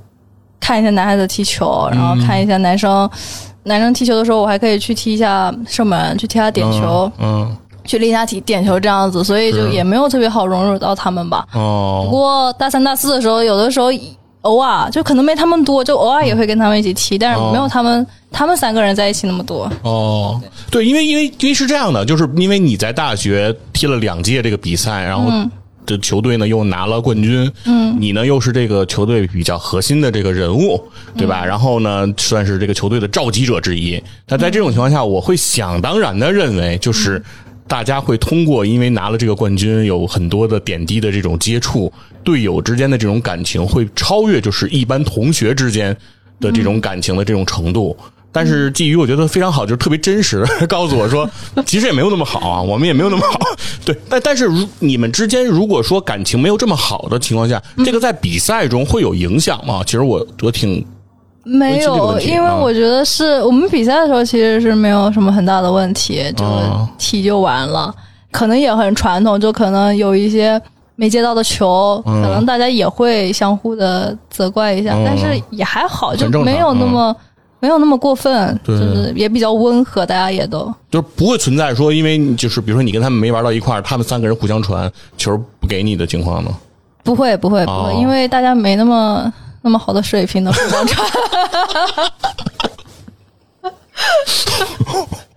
[0.64, 3.08] 看一下男孩子踢球，然后看一下男生，
[3.64, 7.54] 男生踢球的时候，我还可以去踢一下射门，去踢下点球，嗯，
[7.84, 11.46] 去练下体点球这样子，所以就也没有特别好融入到他们吧。
[11.52, 13.88] 哦，不过大三大四的时候，有的时候
[14.40, 19.70] 偶尔就可能没他们多，就偶尔也会跟他们一起踢，但是没有他们他们三个人在一起那么多。
[19.82, 20.40] 哦，
[20.70, 25.30] 对，因为因为因为是这样的，就是因为你在大学踢了两届这个比赛，然后。
[25.86, 30.82] 这球队呢又拿了冠军，嗯，你呢又是这个球队比较核心的这个人物，
[31.16, 31.44] 对吧？
[31.44, 34.02] 然后呢，算是这个球队的召集者之一。
[34.28, 37.22] 那在这种情况下，我会想当然的认为，就是
[37.66, 45.96] 大家会通过因为拿了这个冠军，有很多的点滴的这种接触，队友之间的这种感情会超越就是一般同学之间
[46.40, 47.96] 的这种感情的这种程度。
[48.34, 51.28] 但是鲫鱼我觉得非常好，就是特别真实， 告诉我说，
[51.64, 53.38] 其实也没有那么好啊，我们也没有那么好。
[53.86, 59.82] 对，但但是如你们之间如果说感情没有这么好的情况下，这个在比赛中会有影响吗？
[59.86, 60.84] 其实我我挺
[61.44, 66.44] 没有，因为我觉得是我们比赛的时候其实是没有什么很大的问题，就
[66.98, 67.94] 踢就完了。
[68.32, 70.60] 可能也很传统，就可能有一些
[70.96, 77.14] 没接到的球，可能大家也会相互的责怪一下，但是也还好，就没有那么。
[77.64, 86.58] 没有那么过分，就是也比较温和，大家也都就是不会存在说，因为就是比如说你跟他们没玩到一块儿，他们三个人互相传球不给你的情况吗？
[87.02, 91.10] 不会，不会，不会，因为大家没那么那么好的水平的互相传。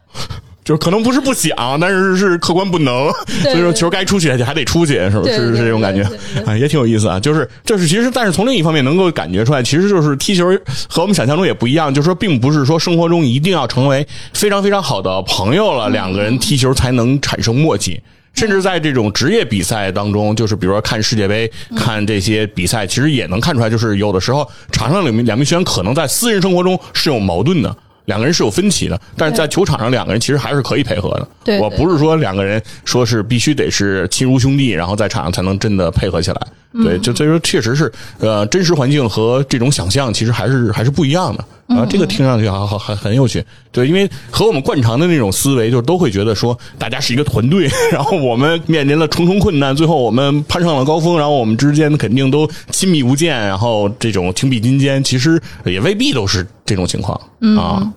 [0.67, 3.09] 就是可能不是不想，但是是客观不能，
[3.41, 5.55] 所以说球该出去还得出去，是吧是？
[5.55, 6.03] 是这种感觉
[6.45, 7.17] 啊，也挺有意思啊。
[7.17, 10.45] 就是就是，其实但是从另一方面能够感觉出来，其实就是踢球
[10.89, 11.93] 和我们想象中也不一样。
[11.93, 18.01] 就是说，并不是说生活中一定要成为非常非常好的朋友了，两个人踢球才能产生默契。
[18.33, 27.73] 甚至在这种职业比赛当中，就是比如说看世界杯、看这些比赛，其实也能看出来，就是有的时候场上两名两名球员可能在私人生活中是有矛盾的。
[28.07, 31.27] 两个人是有分歧的，但是在球场上，两个人其实还是可以配合的。
[31.43, 36.41] 对，我不是说两个人说是必须得是亲如兄弟，然后在场上才能真的配合起来。
[36.83, 41.43] 对，就所以说，确实是呃，真实环境和这种想象其实还是还是不一样的。
[41.67, 43.43] 啊，这个听上去好好很很有趣。
[43.73, 57.19] 对，因为和我们惯常的那种思维，就是都会觉得说大家是一个团队， 然后我们面临了重重困难，最后我们攀上了高峰，然后我们之间肯定都亲密无间，然后这种情比金坚，其实也未必都是这种情况
[57.57, 57.91] 啊。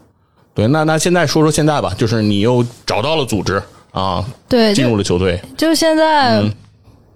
[0.52, 3.62] 对，那那现在说说现在吧，就是你又找到了组织
[3.92, 5.40] 啊，对，进入了球队。
[5.56, 6.42] 就现在，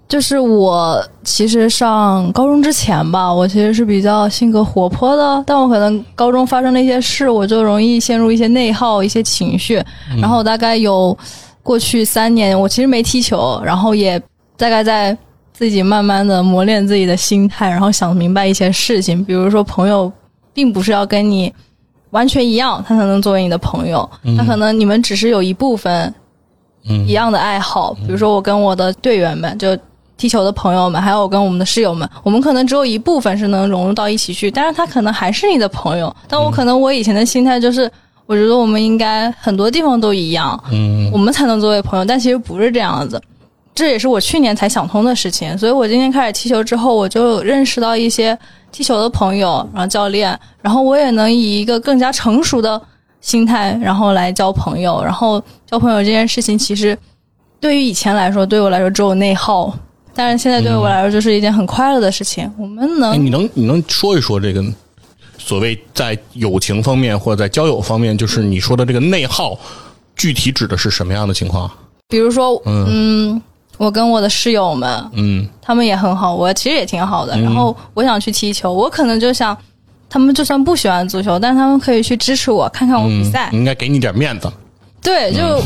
[0.06, 9.82] 就是我其实上高中之前吧，我其实是比较性格活泼的，但我可能高中发生了一些事，我就容易陷入一些内耗、一些情绪。
[10.20, 11.16] 然后大概有
[11.62, 14.20] 过去三年，我其实没踢球，然后也
[14.56, 15.16] 大概在
[15.52, 19.24] 自己慢慢的磨练自己的心态，然后想明白一些事情。
[19.24, 20.12] 比如说，朋友
[20.52, 21.52] 并不是要跟你
[22.10, 24.08] 完全一样，他才能作为你的朋友。
[24.36, 26.14] 他可能你们只是有一部分
[26.82, 27.94] 一样的爱好。
[27.94, 29.76] 比如说，我跟我的队员们，就
[30.16, 36.14] 踢球的朋友们，还有我跟我们的室友们，我们可能只有一部分是能融入到一起去，但是他可能还是你的朋友。
[36.28, 37.90] 但我可能我以前的心态就是，
[38.26, 43.20] 我觉得我们应该很多地方都一样，嗯我们才能作为朋友，但其实不是这样子。
[43.74, 48.38] 这也是我去年才想通的事情，所以我今天开始踢球之后，我就认识到一些
[48.70, 52.80] 踢球的朋友，然后教练，然后我也能以一个更加成熟的
[53.20, 55.02] 心态，然后来交朋友。
[55.02, 56.96] 然后交朋友这件事情，其实
[57.58, 59.76] 对于以前来说，对我来说只有内耗，
[60.14, 62.50] 但是现在对我来说就是一件很快乐的事情。
[62.56, 64.64] 我们哎，能你能你能说一说这个
[65.38, 69.58] 所谓在友情方面或者在交友方面，就是你说的这个内耗，
[70.16, 71.70] 具体指的是什么样的情况？
[72.08, 73.40] 比如说，嗯，
[73.76, 77.36] 我跟我的室友们，嗯他们也很好，我其实也挺好的。
[77.40, 79.56] 然后我想去踢球，我可能就想，
[80.08, 84.52] 他们就算不喜欢足球，但他们可以去支持我，看看我比赛，应该给你点面子。
[85.02, 85.60] 对，就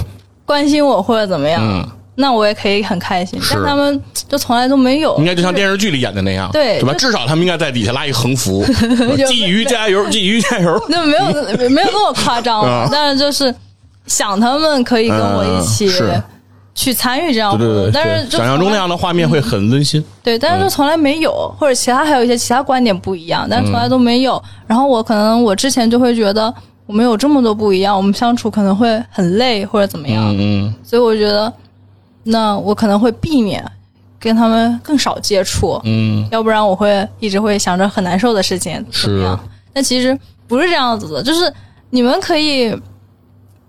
[0.46, 1.88] 关心我或者怎么样，嗯
[2.20, 3.40] 那我也可以很开心。
[3.40, 6.80] 是但他们就从来都没有，应该就像电视剧里演的那样，对吧？
[6.80, 8.64] 对吧至少他们应该在底下拉一横幅，
[9.16, 10.80] 鲫鱼加油，鲫鱼加油。
[10.90, 11.24] 那没有
[11.70, 13.54] 没有那么夸张啊，但是就是
[14.06, 15.88] 想他们可以跟我一起
[16.74, 20.04] 去参与这样对对对，活动，但是想象中那样的画面会很温馨。
[20.22, 24.40] 对，但是就从来没有，或者其他还有一些其他观点不一样，但是从来都没有。
[24.66, 26.52] 然后我可能我之前就会觉得
[26.86, 31.52] 我们有这么多不一样，我们相处可能会很累或者怎么样，嗯所以我觉得
[32.28, 33.64] 那我可能会避免
[34.20, 39.38] 跟他们更少接触，嗯要不然我会一直会想着很难受的事情怎么样。
[39.72, 41.52] 但其实不是这样子的，就是
[41.90, 42.74] 你们可以。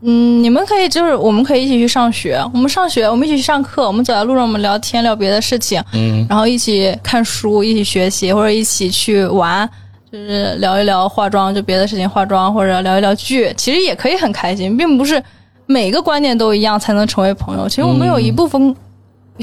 [0.01, 9.69] 嗯，你们可以就是我们可以一起去上学，我们上学，我们一起去上课，我们走在路上，我们聊天聊别的事情，嗯然后一起看书，一起学习，或者一起去玩，
[10.09, 15.21] 就是聊一聊化妆，就别的事情化妆，或者聊一聊剧，其实也可以很开心，并不是
[15.69, 17.69] 每个观点都一样才能成为朋友。
[17.69, 18.75] 其实我们有一部分、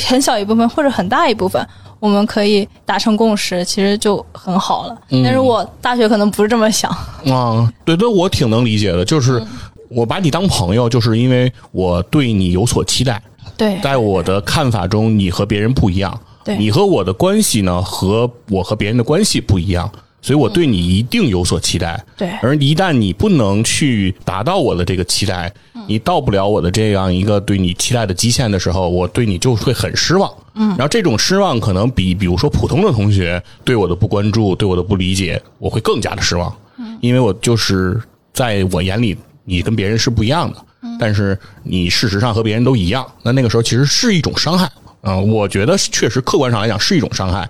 [0.09, 1.65] 很小一部分或者很大一部分，
[2.01, 4.99] 我们可以达成共识，其实就很好了。
[5.23, 6.91] 但是我大学可能不是这么想，
[7.31, 9.41] 啊，对对，我挺能理解的，就是
[9.89, 13.23] 我把你当朋友，就是因为我对你有所期待。
[13.57, 16.21] 对在我的看法中，你和别人不一样。
[16.43, 19.89] 对你和我的关系呢，和我和别人的关系不一样，
[20.21, 22.05] 所以我对你一定有所期待。
[22.17, 25.53] 对而一旦你不能去达到我的这个期待，
[25.87, 30.31] 你到不了我的这样一个对你期待的极限的时候，我对你就会很失望。
[30.55, 36.55] 嗯，然后这种失望可能比比如说普通的同学对我的不关注、对我的不理解，我会更加的失望。
[36.79, 38.01] 嗯，因为我就是
[38.33, 40.59] 在我眼里，你跟别人是不一样的，
[40.99, 44.71] 但是你事实上和别人都一样，那那个时候其实是一种伤害。
[45.07, 47.49] 嗯、我觉得确实客观上来讲是一种伤害。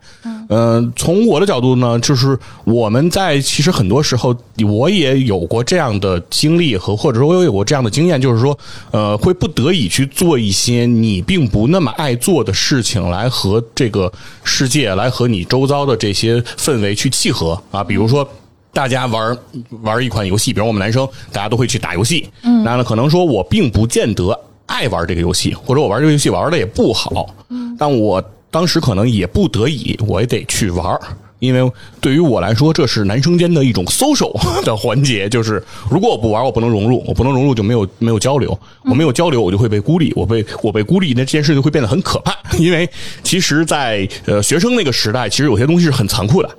[0.48, 8.56] 嗯、从我的角度呢，就是我们在其实很多时候，我也有过这样的经历和或者说我有过这样的经验，就是说，
[8.90, 14.12] 呃，会不得已去做一些你并不那么爱做的事情，来和这个
[14.44, 18.28] 世界，来和你周遭的这些氛围去契合啊，比如说。
[18.72, 19.34] 大家玩
[19.80, 22.28] 玩一款游戏，比如我们男生，大家都会去打游戏。
[22.42, 24.38] 嗯，那呢，可能说我并不见得
[24.76, 27.34] 爱玩这个游戏，或者我玩这个游戏玩的也不好。
[27.48, 31.00] 嗯，但我当时可能也不得已，我也得去玩儿。
[31.38, 34.32] 因为对于我来说，这是男生间的一种 social
[34.64, 42.34] 的环节，就是如果我不玩，我不能融入，我不能融入就没有没有交流，我没有交流，我就会被孤立，我被我被孤立，那这件事就会变得很可怕。
[42.58, 42.86] 因为
[43.22, 46.50] 其实在，呃学生那个时代，其实有些东西是很残酷的。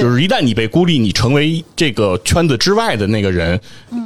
[0.00, 3.58] 对就是一旦你被孤立，你成为这个圈子之外的那个人，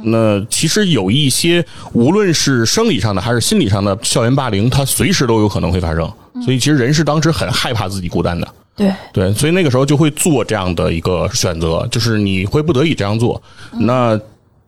[0.03, 1.63] 那其实有一些
[1.93, 6.11] 无论是生理上的还是心理上的校园霸凌，它随时都有可能会发生。
[6.43, 8.47] 所以其实人是当时很害怕自己孤单的。
[8.75, 13.41] 对对，所以那个时候就会做这样的一个选择，就是你会不得已这样做。
[13.73, 14.17] 那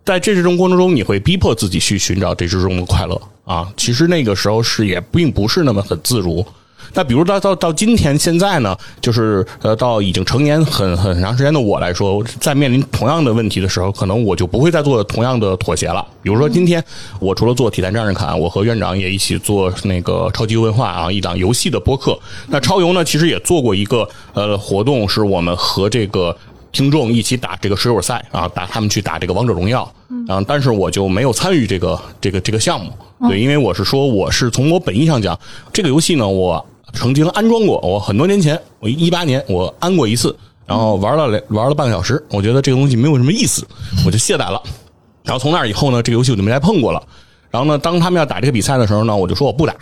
[0.05, 3.65] 在这种过程中，你会逼迫自己去寻找这之中的快乐啊。
[3.77, 6.45] 其实那个时候是也并不是那么很自如。
[6.93, 16.05] 那比如到到到今天现在呢，就是呃到已经成年很很长时间的我来说，在面临同样的问题的时候，可能我就不会再做同样的妥协了。
[16.21, 16.83] 比如说今天
[17.19, 22.17] 我除了做体坛战士侃，我和院长也一起做那个超级文化啊一档游戏的播客。
[22.47, 26.35] 那超游呢，其实也做过一个呃活动，是我们和这个。
[26.71, 29.83] 听众一起打这个水友赛啊，打他们去打这个王者荣耀，
[30.27, 32.91] 啊，但是我就没有参与这个这个这个项目，
[33.29, 35.39] 对，因为我是说我是从我本意上讲，
[35.71, 40.35] 这个游戏呢，我曾经安装过，我很多年前，我一八年我安过一次，
[40.65, 43.67] 然后玩了两玩了半个小时，我觉得这个东西没有什么意思，
[44.05, 44.61] 我就卸载了，
[45.23, 47.03] 然后从那以后呢，这个游戏我就没再碰过了。
[47.51, 49.75] 然后呢，当他们要打这个比赛的时候呢，我就说我不打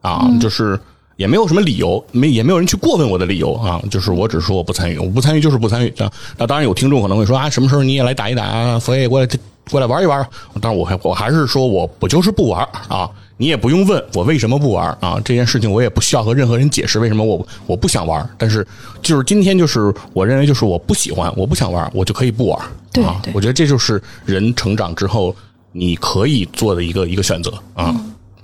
[0.00, 0.78] 啊，就是
[1.16, 6.10] 也没有什么理由，没也没有人去过问我的理由啊，就是我只说我不参与，我不参与就是不参与啊。
[6.36, 9.28] 那当然有听众可能会说啊，什么时候你也来打一打啊，所以过来
[9.70, 10.26] 过来玩一玩。
[10.60, 18.28] 但是我还我还是说我不就是不玩啊，你也不用问我为什么不玩啊，这件事情我也不需要和任何人解释为什么我我不想玩。
[18.36, 18.66] 但是
[19.00, 22.60] 就是今天就是我认为就是我不喜欢，我不想玩，我就可以不玩。
[22.92, 25.34] 对啊，我觉得这就是人成长之后
[25.72, 27.94] 你可以做的一个一个选择啊。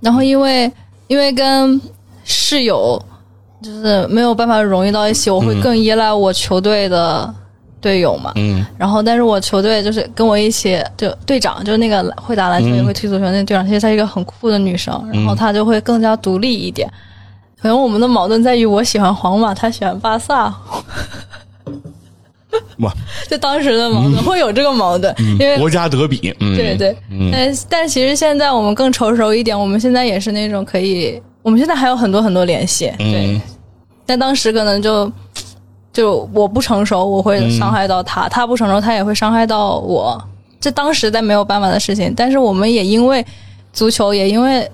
[0.00, 0.70] 然后因为
[1.08, 1.80] 因为跟
[2.24, 3.02] 室友
[3.62, 7.34] 就是没有办法融入到一起，我会更依赖我球队的
[7.84, 8.32] 队友嘛。
[8.36, 8.64] 嗯。
[8.78, 16.90] 然后，但是我球队就是跟我一起，就队长就是那个会打篮球也会踢足球那队长，其实她是一个很酷的女生，然后她就会更加独立一点。
[17.60, 20.44] 可能我们的矛盾在于，我喜欢皇马，她喜欢巴萨，
[22.78, 22.90] 哇，
[23.28, 26.96] 就当时的矛盾、会有这个矛盾，因为国家德比，嗯，对对，
[27.30, 33.26] 但但其实现在我们更成熟一点，我们现在也是那种可以，我们现在还有很多很多联系，对。
[33.26, 33.42] 嗯
[34.06, 35.10] 但当时可能就
[35.94, 40.22] 就我不成熟，我会伤害到他；他不成熟，他也会伤害到我。
[40.60, 43.24] 这当时在没有办法的事情，但是我们也因为
[43.72, 44.68] 足球，也因为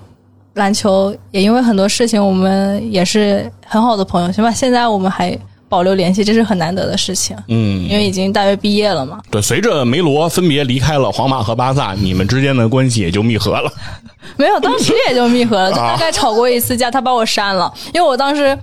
[0.55, 4.51] 篮球，也因为很多事情，我们也是很好的朋友，行吧？
[4.51, 5.37] 现在我们还
[5.69, 9.19] 保留联系，这是很难得的事情，嗯，因为已经大学毕业了嘛。
[9.29, 13.71] 对，随着梅罗分别离开了皇马和巴萨，你们之间的关系也就密合了。
[14.37, 18.57] 没有，当时也就密合了，就啊大概吵过一次架，他把我删了，因为我当时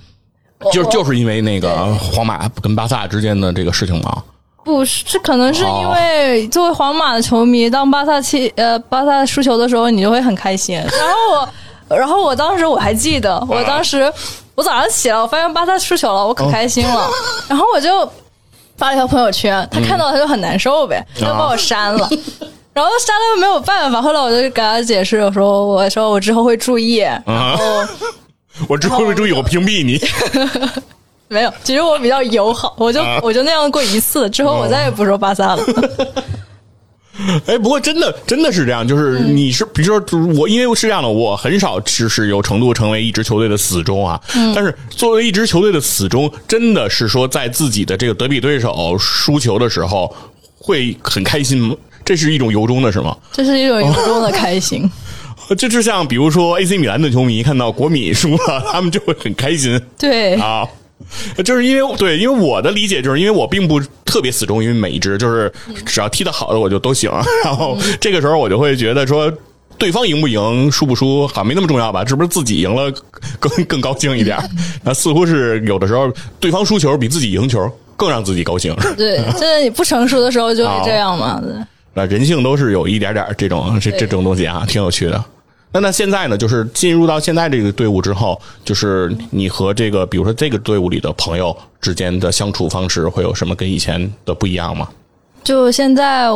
[0.73, 4.23] 就就是因为那个皇马跟巴萨之间的这个事情吗。
[4.65, 10.77] 不是，这可能是因为作为皇马的球迷，当巴萨踢呃巴萨输球的时候，你就会很开心。
[10.77, 11.49] 然后
[11.89, 14.13] 我， 然后我当时我还记得，我当时
[14.55, 17.09] 我早上起来，我发现巴萨输球了，我可开心了，
[17.49, 18.07] 然后我就
[18.77, 22.07] 发了一条朋友圈，他看到他就很难受呗，他就把我删了。
[22.75, 27.65] 然后删了又没有办法，后来我就给他解释，我说我说我之后会注意，然后
[28.67, 30.01] 我之后会注意，我屏蔽你。
[31.29, 35.63] 没有，其实我比较友好，我就我就那样过一次，之后我再也不说巴萨了。
[37.47, 40.01] 哎，不过真的真的是这样，就是你是，比如说
[40.37, 44.19] 我，因为是这样的，我很少是是有程度成为一支球队的死忠啊。
[44.55, 50.15] 但是作为一支球队的死忠，真的是说在自己的这个德比对手输球的时候
[50.57, 51.75] 会很开心吗？
[52.05, 53.15] 这是一种由衷的是吗？
[53.33, 54.91] 这是一种由衷的开心。
[55.57, 60.67] 这就像比如说 AC 米兰的球迷看到国米输了， 他们就会很开心对，啊。
[61.45, 65.51] 就是因为对，因为我的理解就是因为我并不特别死忠于每一支，就是
[65.87, 67.09] 只要踢得好的我就都行。
[67.45, 69.33] 然后这个时候我就会觉得说，
[69.79, 72.05] 对方赢不赢、输不输，好像没那么重要吧？
[72.05, 72.93] 是不是自己赢了
[73.39, 74.37] 更更高兴一点？
[74.83, 78.75] 那似乎是有的时候对方输球比自己赢球更让自己高兴。
[78.97, 81.41] 对，就是你不成熟的时候就会这样嘛。
[81.41, 81.55] 对
[81.95, 85.25] 那人性都是有一点点这种这这种东西啊，挺有趣的。
[85.71, 94.89] 那那现在呢，就是进入到现在这个队伍之后，就是你和这个，比如说这个队伍里的朋友之间的相处方式，会有什么跟以前的不一样吗？
[95.45, 96.29] 就现在，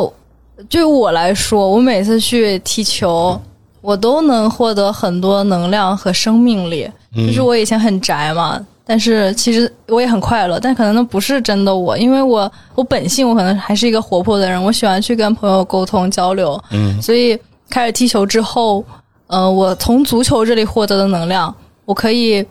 [0.69, 3.39] 对于我来说，我每次去踢球，
[3.81, 6.89] 我都能获得很多能量和生命力。
[7.15, 17.37] 就是我以前很宅嘛，但是其实我也很快乐，但可能那不是真的我，因为我我本性我可能还是一个活泼的人，我喜欢去跟朋友沟通交流，嗯，所以
[17.69, 18.83] 开始踢球之后，
[19.33, 21.53] 呃，我从足球这里获得的能量，
[21.85, 22.45] 我可以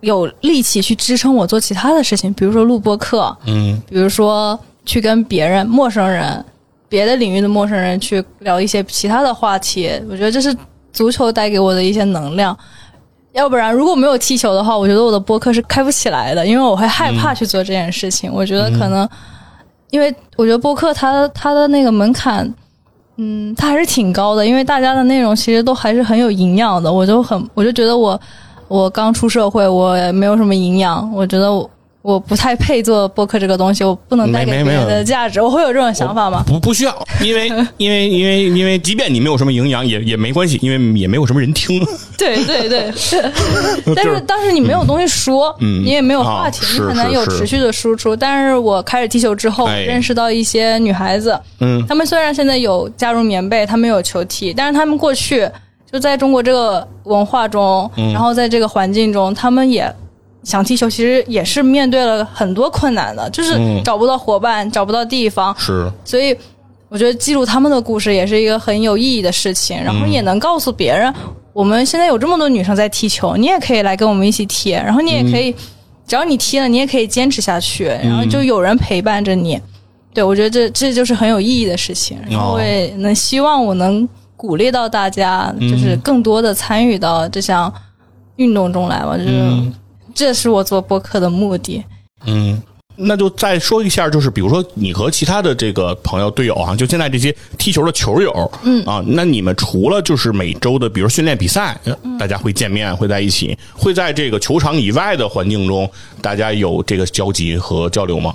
[0.00, 6.44] 有力气去支撑我做其他的事情，比如说录播课，嗯比如说去跟别人、陌生人、
[6.90, 10.54] 别的领域的陌生人去聊一些其他的话题，我觉得这是
[10.92, 12.54] 足球带给我的一些能量。
[13.32, 18.30] 要不然，如果没有踢球的话，我觉得我的播客是开不起来的，因为我会害怕去做这件事情。
[18.30, 19.08] 我觉得可能，
[19.90, 22.52] 因为我觉得播客它它的那个门槛，
[23.22, 26.90] 嗯，它还是挺高的，因为大家的内容其实都还是很有营养的。
[26.90, 28.18] 我就很，我就觉得我
[28.66, 31.68] 我刚出社会，我没有什么营养，我觉得我
[32.02, 35.40] 我不太配做播客这个东西，我不能带给别人的价值。
[35.40, 36.42] 我会有这种想法吗？
[36.46, 41.86] 不不需要，因为因为因为因为，即便你没有什么营养，也也没关系，因为也没有什么人听。
[42.16, 42.90] 对对对，
[43.94, 48.16] 但是当时你没有东西说，嗯你也没有话题，啊你很难有持续的输出。
[48.16, 55.46] 但是我开始踢球之后，哎认识到一些女孩子，嗯她们虽然现在有加入棉被，她们有球踢，但是她们过去
[55.90, 59.94] 就在中国这个文化中，嗯然后在这个环境中，她们也。
[60.42, 63.82] 想踢球，其实也是面对了很多困难的，就是嗯。
[63.84, 66.36] 找不到伙伴，找不到地方，是，所以
[66.88, 71.12] 我觉得记录他们的故事也是一个很有意义的事情，然后也能告诉别人，
[71.52, 75.54] 我们现在有这么多女生在踢球，你也可以来跟我们一起踢，然后你也可以，
[76.06, 79.60] 只要你踢了，你也可以坚持下去，然后就有人陪伴着你。
[80.12, 87.72] 对，我觉得这这就是很有意义的事情，然后我也能希望我能鼓励到大家，就是更多的参与到这项
[88.36, 89.72] 运动中来吧，就是。
[90.14, 91.82] 这是我做播客的目的。
[92.26, 92.60] 嗯，
[92.96, 105.90] 那就再说一下，就是比如说你和其他的这个朋友队友啊，就现在这些踢球的球友，嗯啊，那你们除了就是每周的，比如训练比赛，呃大家会见面，会在一起，会在这个球场以外的环境中，
[106.20, 108.34] 大家有这个交集和交流吗？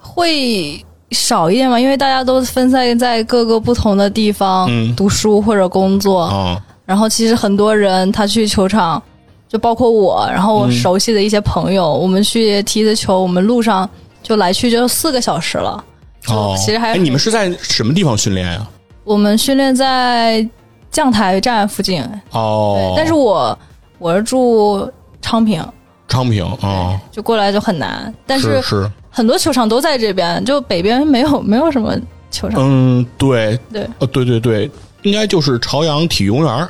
[0.00, 0.80] 会
[1.10, 6.30] 少一点嘛，因为大家都分散在各个不同的地方、嗯读书或者工作。
[6.32, 9.02] 嗯，然后其实很多人他去球场，
[9.48, 13.88] 就包括我，然后我熟悉的一些朋友，我们去踢的球，我们路上
[14.22, 15.82] 就来去就四个小时了。
[16.20, 18.66] 就哦，其实还哎，你们是在什么地方训练呀？
[19.04, 20.46] 我们训练在
[20.90, 23.58] 将台站附近，哦对，，但是我
[23.98, 24.90] 我是住
[25.22, 25.64] 昌平，
[26.06, 28.12] 昌平啊，就过来就很难。
[28.26, 31.96] 但是是，很多球场都在这边，就北边没有没有什么
[32.30, 32.60] 球场。
[32.62, 34.70] 嗯，对，对呃，对对对，
[35.02, 36.68] 应该就是朝阳体育公园儿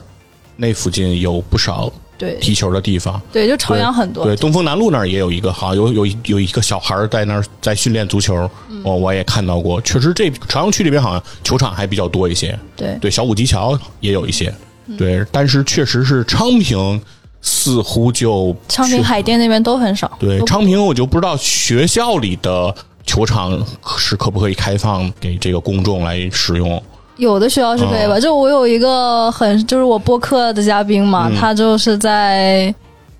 [0.54, 3.20] 那附近有不少对踢球的地方。
[3.32, 4.24] 对，就朝阳很多。
[4.24, 9.80] 对，东风南路那儿也有一个，好像有有有一个小孩儿在那儿在训练足球，嗯我、我也看到过。
[9.80, 12.58] 确实，这朝阳区这边好像球场还比较多一些。
[12.76, 14.52] 对对，小武吉桥也有一些。
[14.86, 17.00] 嗯对，但是确实是昌平
[17.40, 20.10] 似乎就昌平海淀那边都很少。
[20.18, 23.62] 对昌平，我就不知道学校里的球场
[23.96, 26.82] 是可不可以开放给这个公众来使用。
[27.18, 28.18] 有的学校是可以吧？
[28.18, 31.36] 就我有一个很，就是我播客的嘉宾嘛，嗯。
[31.36, 32.74] 他就是在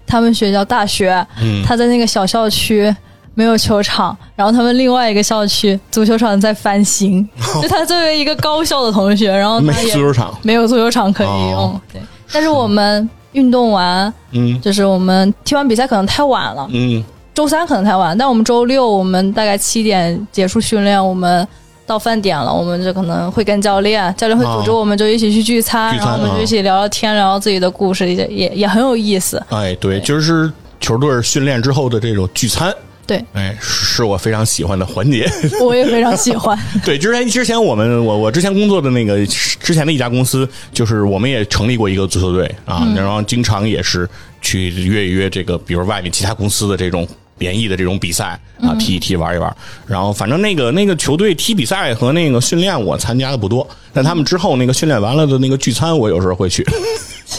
[0.07, 1.63] 他们学校大学，嗯。
[1.65, 2.95] 他在那个小校区
[3.35, 7.29] 没有球场，然后他们另外一个校区足球场在翻新，
[7.61, 11.81] 就他作为一个高校的同学，然后没他也足球场，没有足球场可以用，哦。
[11.93, 12.01] 对。
[12.33, 14.61] 但是我们运动完，嗯。
[14.61, 17.05] 就是我们踢完比赛可能太晚了，嗯。
[17.35, 21.47] 周三可能太晚，但我们周六我们大概七点结束训练，我们
[21.89, 29.43] 到饭点了，我们就可能会跟教练，教练会组织哦我们就一起去聚餐，然后我们就一起聊聊天，聊聊自己的故事，也也也很有意思。
[29.49, 32.71] 哎，对，就是球队训练之后的这种聚餐，
[33.07, 35.27] 对哎，是我非常喜欢的环节。
[35.65, 36.57] 我也非常喜欢。
[36.85, 44.07] 对，之前之前我们我我之前工作的那个之前的一家公司，就是我们也成立过一个足球队啊，嗯然后经常也是
[44.43, 47.09] 去约一约这个，比如外面其他公司的这种。
[47.39, 49.55] 联谊的这种比赛啊，嗯踢一踢，玩一玩，
[49.87, 56.67] 然后反正那个那个球队踢比赛和那个训练我参加的不多，但他们之后那个训练完了的那个聚餐，我有时候会去。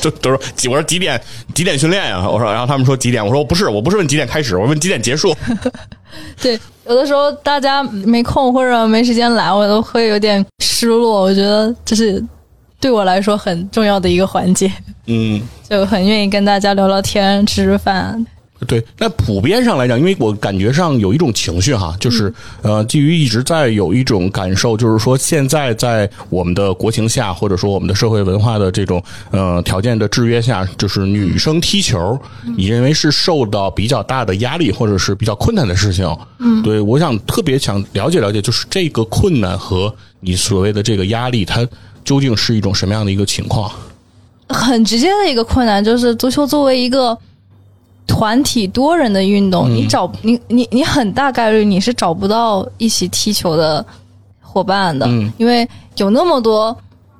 [0.01, 1.19] 就都说几我说几点
[1.55, 5.35] 几点训练呀、我说，然后他们说几点，我说不是，我不是问几点开始，我问几点结束。
[6.39, 11.21] 对，有的时候大家没空或者没时间来，我都会有点失落。
[11.21, 12.23] 我觉得这是
[12.79, 14.71] 对我来说很重要的一个环节，
[15.07, 18.23] 嗯，就很愿意跟大家聊聊天、吃吃饭。
[18.67, 29.01] 对，那普遍上来讲，因为我感觉上有一种情绪哈，就是、呃，基于一直在有一种感受，就是说现在在我们的国情下，或者说我们的社会文化的这种
[29.31, 32.19] 呃条件的制约下，就是女生踢球，
[32.57, 36.05] 你认为是受到比较大的压力，或者是比较困难的事情。
[36.39, 41.67] 嗯，对，我想特别想了解了解，就是这个困难和你所谓的这个压力，它
[42.03, 43.71] 究竟是一种什么样的一个情况？
[44.49, 47.15] 很直接的一个困难就是，足球作为一个
[48.09, 53.85] 团体多人的运动，你找你你你很大概率你是找不到一起踢球的
[54.41, 55.31] 伙伴的，嗯。
[55.37, 56.75] 因为有那么多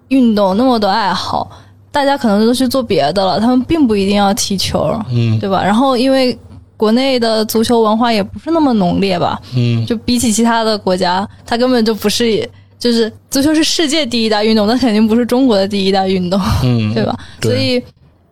[0.08, 1.50] 运动，那么多爱好，
[1.92, 5.38] 大家可能都去做别的了，他们并不一定要踢球，嗯。
[5.40, 5.64] 对吧？
[5.64, 6.38] 然后因为
[6.76, 9.86] 国内的足球文化也不是那么浓烈吧，嗯。
[9.86, 17.16] 就比起其他的国家，它根本就不是，就是足球是世界第一大运动，那肯定不是中国的第一大运动，嗯， 对吧？
[17.40, 17.52] 对。
[17.52, 17.84] 所以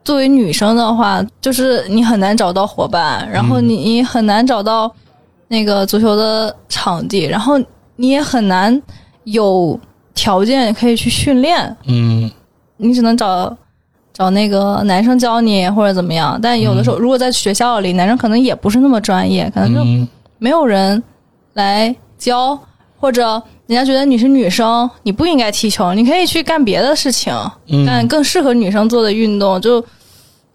[0.08, 4.89] 作为女生的话，就是你很难找到伙伴，然后你你很难找到
[5.49, 7.60] 那个足球的场地，然后
[7.97, 8.82] 你也很难
[9.26, 9.78] 有
[10.16, 12.32] 条件可以去训练，嗯
[12.78, 13.53] 你只能找
[14.14, 16.39] 找那个男生教你或者怎么样。
[16.41, 21.03] 但有的时候，如果在学校里，男生可能也不是那么专业，可能就嗯没有人
[21.55, 22.58] 来教，
[22.97, 23.24] 或者
[23.66, 27.34] 人家觉得你是女生，你不应该踢球，你可以去干别的事情，
[27.68, 29.84] 嗯干更适合女生做的运动，就。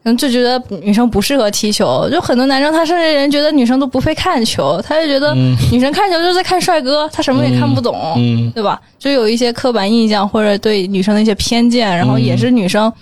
[0.04, 5.32] 可能就觉得女生不适合踢球，就很多男生他甚至人觉得女生都不会看球，他就觉得
[5.70, 8.80] 女生看球就是在看帅哥，他什么也看不懂，嗯对吧？
[8.98, 12.92] 就有一些刻板印象或者对女生的一些偏见，然后也是女生，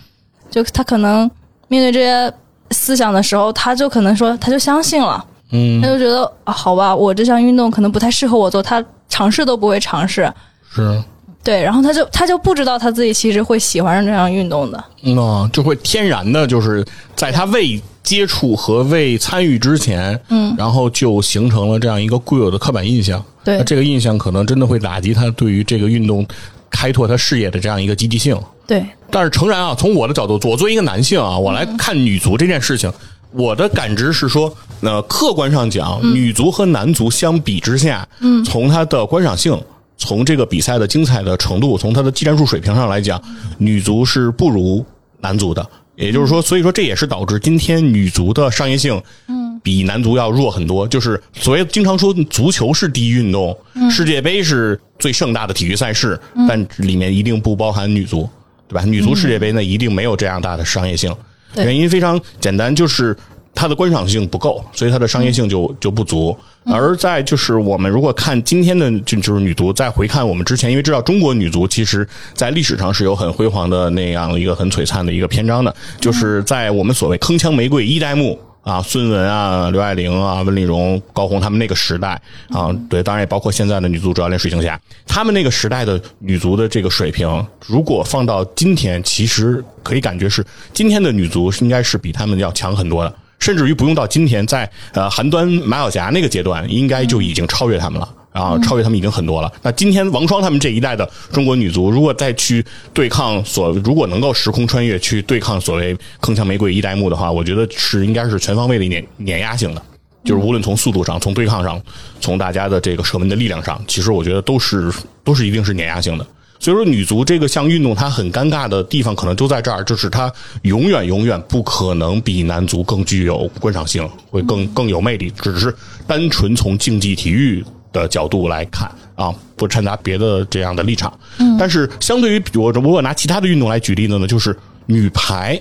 [0.51, 1.31] 就她可能
[1.69, 2.31] 面对这些
[2.71, 10.31] 思想的时候，她就可能说，她就相信了，嗯她就觉得啊，好吧，我这项运动可能不太适合我做，她尝试都不会尝试，
[10.71, 11.03] 是。
[11.43, 16.84] 对，然后他就他就不知道他自己其实会喜欢上这项运动的，嗯就会天然的，就是
[17.16, 23.22] 在他未接触和未参与之前，嗯，然后就形成了这样一个固有的刻板印象。
[23.43, 23.57] 对。
[23.57, 26.26] 那这个印象可能真的会打击他对于这个运动
[26.68, 28.38] 开拓他视野的这样一个积极性。
[28.66, 32.93] 对，但是诚然啊，从我的角度，我作为一个男性啊，我来看女足这件事情，
[33.32, 39.61] 我的感知是说，那客观上讲，女足和男足相比之下，嗯，从它的观赏性，
[40.01, 43.23] 从这个比赛的精彩的程度，从它的技战术水平上来讲，
[43.59, 44.85] 女足是不如
[45.21, 45.65] 男足的。
[45.95, 50.89] 也就是说，所以说这也是导致今天女足的商业性，嗯，比男足要弱很多。
[50.89, 53.55] 就是所谓经常说足球是第一运动，
[53.91, 58.27] 世界杯是最盛大的体育赛事，但里面一定不包含女足，
[58.67, 58.83] 对吧？
[58.83, 61.15] 女足世界杯呢，一定没有这样大的商业性。
[61.57, 63.15] 原因非常简单，就是
[63.55, 66.37] 它的观赏性不够，所以它的商业性就就不足。
[66.65, 82.21] 而在就是我们如果看今天的就就是女足，再回看我们之前，因为知道中国女足其实在历史上是有很辉煌的那样一个很璀璨的一个篇章的，就是在我们所谓铿锵玫瑰一代目啊，孙雯啊、刘爱玲啊、温丽蓉、高红他们那个时代
[82.51, 90.45] 啊，对，当然也包括现在的女足主教练水行侠，他们那个时代的女足的这个水平，如果放到今天，其实可以感觉是
[90.75, 93.15] 今天的女足应该是比他们要强很多的。
[93.41, 99.51] 甚至于不用到今天，在呃韩端马晓霞那个阶段，应该就已经超越他们了啊，超越他们已经很多了。
[99.62, 109.82] 那今天王霜他们这一代的中国女足，如果再去对抗所，如果能够时空穿越去对抗所谓铿锵玫瑰一代目的话，我觉得是应该是全方位的碾碾压性的，
[110.22, 111.80] 就是无论从速度上、从对抗上、
[112.20, 114.93] 从大家的这个射门的力量上，其实我觉得都是
[115.24, 116.26] 都是一定是碾压性的。
[116.61, 120.31] 所以说，女足这个项运动它很尴尬的地方，可能就在这儿，就是它
[120.63, 125.31] 永远永远不可能比男足更具有观赏性，会更更有魅力。
[125.41, 125.75] 只是
[126.07, 131.11] 单纯从竞技体育的角度来看啊，不掺杂别的这样的立场。
[131.39, 131.57] 嗯。
[131.59, 134.55] 但是，相对于我如果拿其他的运动来举例子呢，就是
[134.85, 135.59] 女排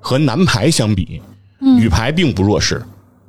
[0.00, 1.20] 和男排相比，
[1.58, 2.82] 女排并不弱势。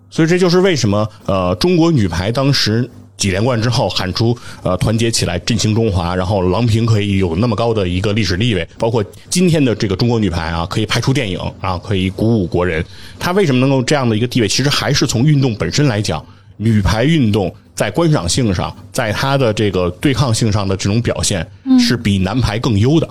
[0.10, 2.90] 所以这就是为什么呃，中国女排当时。
[3.20, 12.84] 几连冠之后喊出呃团结起来振兴中华，然后郎平可以有那么高的一个历史地位，包括今天的这个中国女排啊，可以拍出电影啊，可以鼓舞国人。
[13.20, 14.48] 她为什么能够这样的一个地位？
[14.48, 16.26] 其实还是从运动本身来讲，
[16.58, 21.46] 女排运动在观赏性上，在她的这个对抗性上的这种表现，
[21.78, 23.10] 是比男排更优的。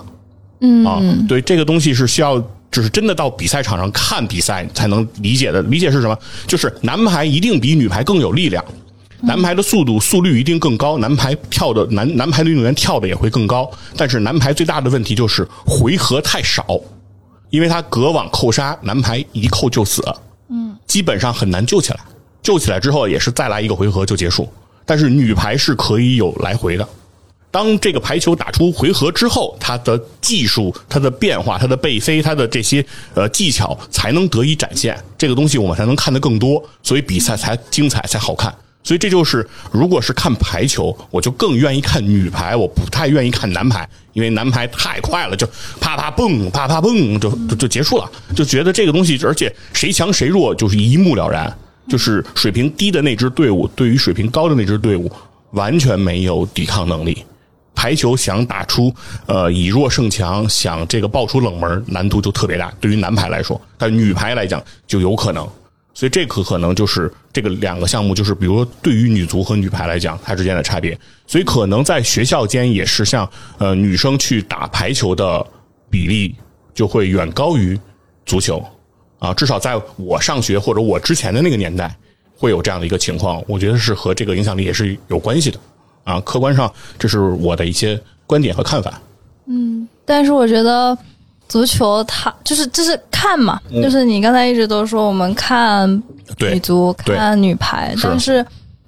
[0.61, 2.37] 嗯啊，对这个东西是需要，
[2.71, 5.61] 就是真的到比赛场上看比赛才能理解的。
[5.61, 6.17] 理解是什么？
[6.47, 8.63] 就是男排一定比女排更有力量。
[9.21, 16.65] 男排的速度速率一定更高，男排跳的男男排的运动员跳的也会更高，但是男排最大的问题就是回合太少，
[17.49, 20.01] 因为他隔网扣杀，男排一扣就死，
[20.49, 21.99] 嗯，基本上很难救起来，
[22.41, 24.47] 救起来之后也是再来一个回合就结束，
[24.85, 26.87] 但是女排是可以有来回的，
[27.51, 38.53] 当这个排球打出回合之后，它的技术、它的变化、它的背飞、它的这些呃技巧才能得以展现，这个东西我们才能看得更多，所以比赛才精彩才好看。
[38.89, 45.47] 所以这就是，如果是看排球，我就更愿意看女排，我不太愿意看男排，因为男排太快了，就
[45.79, 51.55] 啪啪蹦，啪啪蹦，就就结束了，就觉得这个东西，而且谁强谁弱就是一目了然，
[51.87, 55.11] 就是水平低的那支队伍对于水平高的那支队伍
[55.51, 57.23] 完全没有抵抗能力。
[57.75, 58.91] 排球想打出
[59.27, 62.73] 呃以弱胜强，想这个爆出冷门，难度就特别大。
[62.81, 65.47] 对于男排来说，但女排来讲就有可能。
[65.99, 70.97] 所以这可可能就是这个两个项目，就是比如说对于女足和女排来讲，它之间的差别。
[71.27, 75.45] 所以可能在学校间也是像呃女生去打排球的
[75.89, 76.33] 比例
[76.73, 77.77] 就会远高于
[78.25, 78.65] 足球
[79.19, 81.93] 啊，至少在我上学或者我之前的那个年代
[82.33, 83.43] 会有这样的一个情况。
[83.45, 85.59] 我觉得是和这个影响力也是有关系的
[86.05, 86.17] 啊。
[86.21, 89.01] 客观上这是我的一些观点和看法。
[89.47, 90.97] 嗯，但是我觉得。
[91.49, 95.91] 足球，它就是就是看嘛，就是你刚才一直都说我们看
[96.37, 98.45] 女足、看女排，但是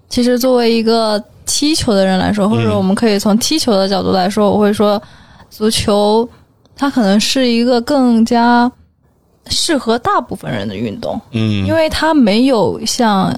[0.07, 5.01] 其实作为一个踢球的人来说，或者我们可以从踢球的角度来说，我会说，
[5.49, 6.27] 足球
[6.75, 8.71] 它可能是一个更加
[9.47, 13.35] 适合大部分人的运动，嗯，因为它没有像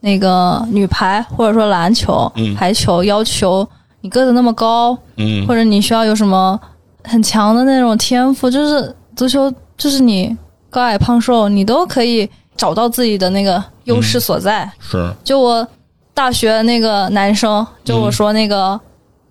[0.00, 3.66] 那个女排或者说篮球、排球要求
[4.00, 6.60] 你个子那么高，嗯，或者你需要有什么。
[7.04, 10.36] 很强的那种天赋，就是足球，就是你
[10.68, 14.70] 高矮胖瘦，你都可以找到自己的那个优势所在。
[14.80, 15.66] 是，就我
[16.12, 18.78] 大学那个男生，就我说那个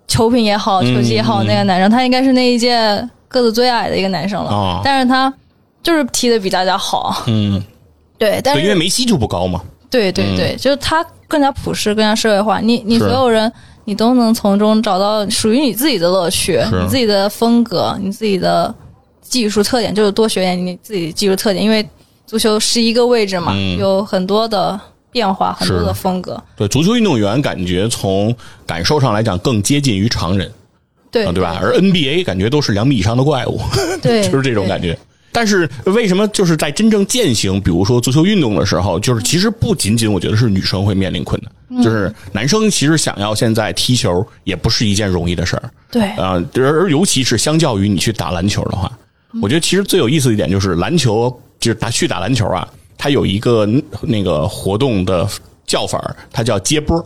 [0.06, 2.76] 球品也好，球技也好，那个男生，他应该是那一届
[3.28, 4.80] 个子最矮的一个男生了。
[4.82, 5.32] 但是他
[5.82, 7.22] 就是踢的比大家好。
[7.26, 7.62] 嗯，
[8.16, 9.60] 对，但是因为梅西就不高嘛。
[9.90, 12.60] 对对对，就是他更加朴实，更加社会化。
[12.60, 13.52] 你你所有人。
[13.88, 18.72] 你都能从中找到属于你自己的乐趣，你自己的风格，你自己的
[19.22, 21.64] 技术特点，就是多学点你自己技术特点。
[21.64, 21.88] 因为
[22.26, 24.78] 足球是一个位置嘛，有很多的
[25.10, 26.38] 变化，很多的风格。
[26.54, 28.36] 对，足球运动员感觉从
[28.66, 30.52] 感受上来讲更接近于常人，
[31.10, 31.58] 对对吧？
[31.58, 33.58] 而 NBA 感觉都是两米以上的怪物，
[34.02, 34.98] 对， 就是这种感觉。
[35.38, 45.70] 但是为什么就是在真正践行，比如说足球运动的时候，就是其实不仅仅我觉得是女生会面临困难，就是男生其实想要现在踢球也不是一件容易的事儿。
[45.92, 48.90] 对，啊，而尤其是相较于你去打篮球的话，
[49.40, 51.30] 我觉得其实最有意思的一点就是篮球，
[51.60, 52.66] 就是打去打篮球啊，
[52.96, 53.64] 它有一个
[54.02, 55.24] 那个活动的
[55.68, 57.00] 叫法，它叫接波。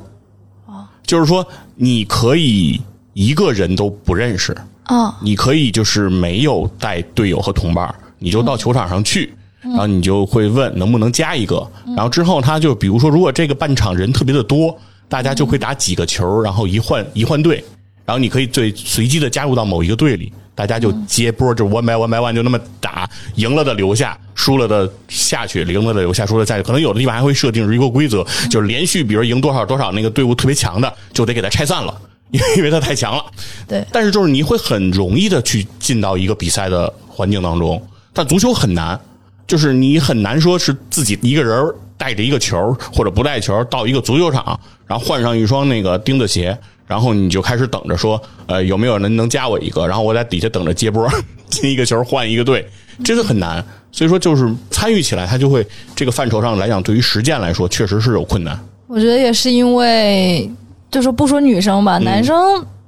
[1.05, 2.81] 就是说你可以
[3.13, 11.67] 一个人都不认识，啊，你可以就是没有带队友和同伴儿，你就到球场上去，然后你就会问能不能加一个，
[11.97, 17.63] 然后之后他就比如说如果这个半场人特别的多，大家就会打几个球，然后一换一换队，
[18.07, 26.63] 然后你可以最随机的加入到某一个队里，大家就接波，就 one by one by one 就那么打，赢了的留下，输了的下去，赢了的留下，输了下去。
[26.63, 31.95] 可能有的地方还会设定一个规则，就是连续，比如赢多少多少，那个队伍特别强的就得给他拆散了，
[32.31, 33.25] 因 为因为他太强了。
[33.69, 37.81] 对，但是就是你会很容易的去进到一个比赛的环境当中，
[38.13, 38.99] 但足球很难，
[39.47, 46.57] 就是你很难说是自己一个人带着一个球或者不带球到一个足球场，然后换上一双那个钉子鞋，
[46.87, 51.09] 然后你就开始等着说，呃，有没有人能加我一个，然后我在底下等着接波，
[51.49, 52.69] 进一个球换一个队，
[53.05, 53.65] 这个很难。
[53.95, 58.59] 所以说，就是参与起来，他就会这个范畴上来讲，对于实践来说，确实是有困难。
[58.87, 60.51] 我觉得也是因为，
[60.91, 62.35] 就是不说女生吧，男生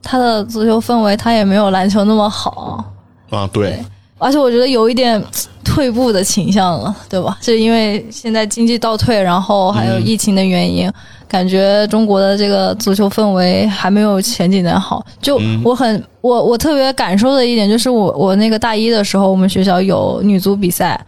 [0.02, 2.82] 他的足球氛围他也没有篮球那么好，
[3.28, 3.78] 啊，对，
[4.24, 5.22] 而且我觉得有一点
[5.62, 7.36] 退步的倾向了，对吧？
[7.42, 10.90] 就因为现在经济倒退，然后还有疫情的原因，
[11.28, 15.04] 感觉中国的这个足球氛围还没有前几年好。
[15.20, 20.98] 就我很我我特别感受的一点就是我我那个大一的时候，我们学校有女足比赛。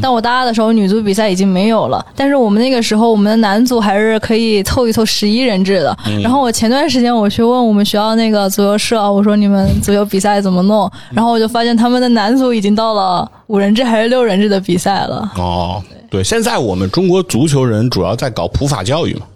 [0.00, 2.04] 但我大二的时候，女足比赛已经没有了。
[2.14, 5.96] 但是我们那个时候，我们的男足还是可以凑一凑十一人制的。
[6.22, 10.90] 然后我前段时间我去问我们学校那个足球社，我说你们足球比赛怎么弄？
[11.10, 15.32] 然后我就发现他们的男足已经到了五人制还是六人制的比赛了。
[15.36, 19.26] 哦，对，现在我们中国足球人主要在搞普法教育嘛，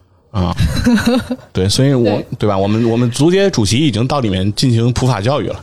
[0.42, 0.56] 啊，
[1.52, 2.56] 对，所以我对对吧？
[2.56, 5.56] 我们我们足协主席已经到里面进行普法教育了。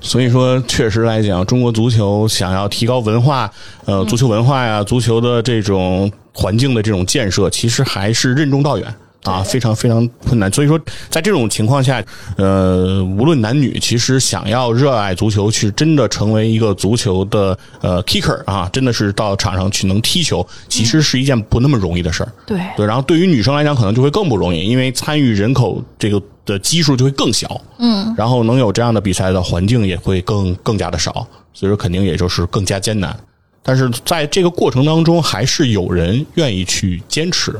[0.00, 3.50] 所以说，确实来讲，中国足球想要提高文化，
[3.84, 8.94] 呃，足球文化呀，足球的这种环境的这种建设，其实还是任重道远。
[9.30, 10.50] 啊，非常非常困难。
[10.52, 12.02] 所以说，在这种情况下，
[12.36, 22.32] 呃，无论男女，其实想要热爱足球，去真的成为一个足球的呃 kicker 啊，真的是到场上去能踢球，其实是一件不那么容易的事儿。
[22.46, 33.18] 对对，然后对于女生来讲，可能就会更不容易，因为参与人口这个的基数就会更小，嗯，然后能有这样的比赛的环境也会更更加的少，所以说肯定也就是更加艰难。
[33.62, 37.52] 但是在这个过程当中，还是有人愿意去坚持，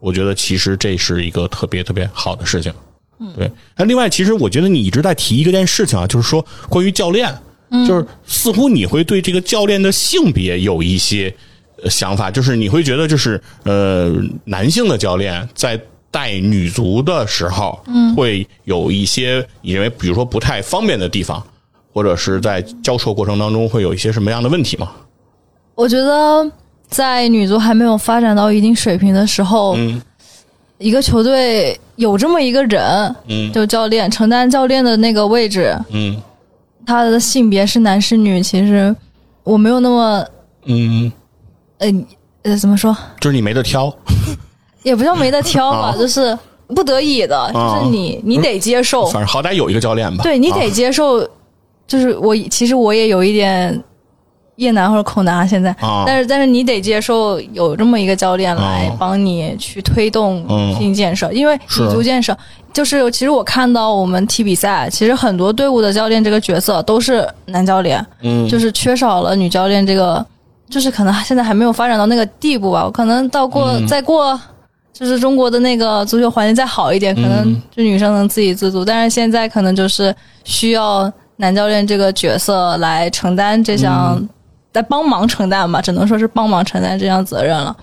[0.00, 2.72] 我觉得其实这是一个特别特别好的事情。
[3.18, 3.50] 嗯，对。
[3.76, 7.32] 那另外，其实我觉得你一直在提一个件事情啊，就是说关于教练，
[7.86, 11.34] 就是似乎你会对这个教练的性别有一些
[11.82, 14.10] 呃想法，就是你会觉得就是呃
[14.46, 15.78] 男性的教练在
[16.10, 21.46] 带女足的时候，嗯，会有一些你认为比如说不太方便的地方，
[21.92, 24.90] 或者是在教授过程当中会有一些什么样的问题吗？
[25.74, 26.50] 我觉得
[26.90, 30.00] 在女足还没有发展到一定水平的时候，嗯。
[30.78, 33.52] 一个球队有这么一个人，嗯。
[33.52, 36.20] 就教练承担教练的那个位置，嗯。
[36.86, 38.94] 他的性别是男是女，其实
[39.44, 40.26] 我没有那么
[40.64, 41.12] 嗯，
[41.78, 41.88] 呃
[42.42, 43.94] 呃怎么说，就是你没得挑，
[44.82, 45.96] 也不叫没得挑吧，啊。
[45.96, 46.36] 就是
[46.68, 47.78] 不得已的，啊。
[47.78, 50.24] 就是你你得接受，反正好歹有一个教练吧。
[50.24, 50.58] 对你啊。
[50.58, 51.20] 得接受，
[51.86, 53.80] 就是我其实我也有一点
[54.60, 56.04] 厌男或者口男啊，现在，啊。
[56.06, 58.96] 但是但是你得接受有这么一个教练来啊。
[58.98, 60.74] 帮你去推动嗯。
[60.78, 61.82] 新建设，因为是。
[61.82, 62.36] 女足建设
[62.72, 70.24] 就是其实我看到我们踢比赛，其实很多队伍的教练这个角色都是男教练，嗯，就是缺少了女教练这个，
[70.68, 72.88] 就是可能现在还没有发展到那个地步吧。
[72.92, 73.86] 可能到过、嗯。
[73.88, 74.38] 再过，
[74.92, 78.84] 就是中国的那个足球环境再好一点，可能嗯就女生能自给自足。
[78.84, 84.22] 但是现在可能就是需要男教练这个角色来承担这项，
[84.72, 87.76] 嗯来帮忙承担吧，只能说是帮忙承担这项责任了。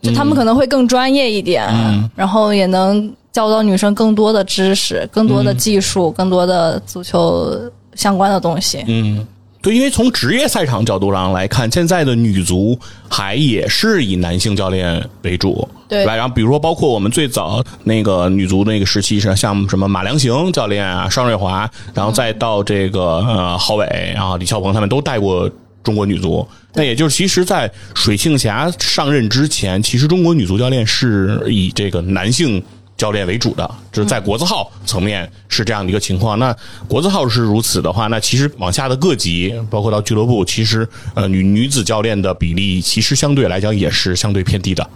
[0.00, 7.54] 就他们可能会更专业一点，嗯然后也能教导女生更多的知识、更多的技术、更多的足球
[7.94, 8.82] 相关的东西。
[8.88, 9.26] 嗯，
[9.60, 12.78] 对，因为从职业赛场角度上来看，现在的女足
[13.10, 16.16] 还也是以男性教练为主，对吧？
[16.16, 25.46] 然后比如说，包括我们最早那个女足那个时期是像什么马良行教练啊、尚瑞华，然后再到这个呃郝伟然后、李霄鹏他们都带过。
[25.82, 32.62] 中国女足，那也就是其实，在水庆霞上任之前，其实中国女足教练是以这个男性
[32.96, 36.38] 教练为主的，就是在国字号层面是这样的一个情况。
[36.38, 36.54] 那
[36.86, 44.86] 国字号是如此的话，那其实往下的各级，包括到俱乐部，其实呃女女子教练的比例其实相对来讲也是相对偏低的。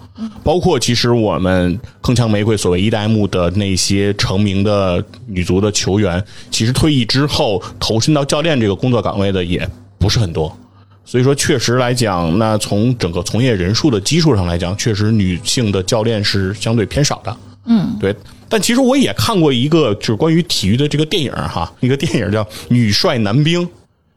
[0.44, 9.66] 包括其实我们铿锵玫瑰所谓一代目的那些成名的女足的球员，其实退役之后投身到教练这个工作岗位的也
[9.98, 10.54] 不是很多。
[11.04, 17.36] 所以说，确实来讲，那从整个从业人数的基数上来讲，确实女性的教练是相对偏少的。
[17.66, 18.14] 嗯，对，
[18.48, 23.62] 但其实我也看过一个就是关于体育的这个电影哈，一个电影叫《女帅男兵》，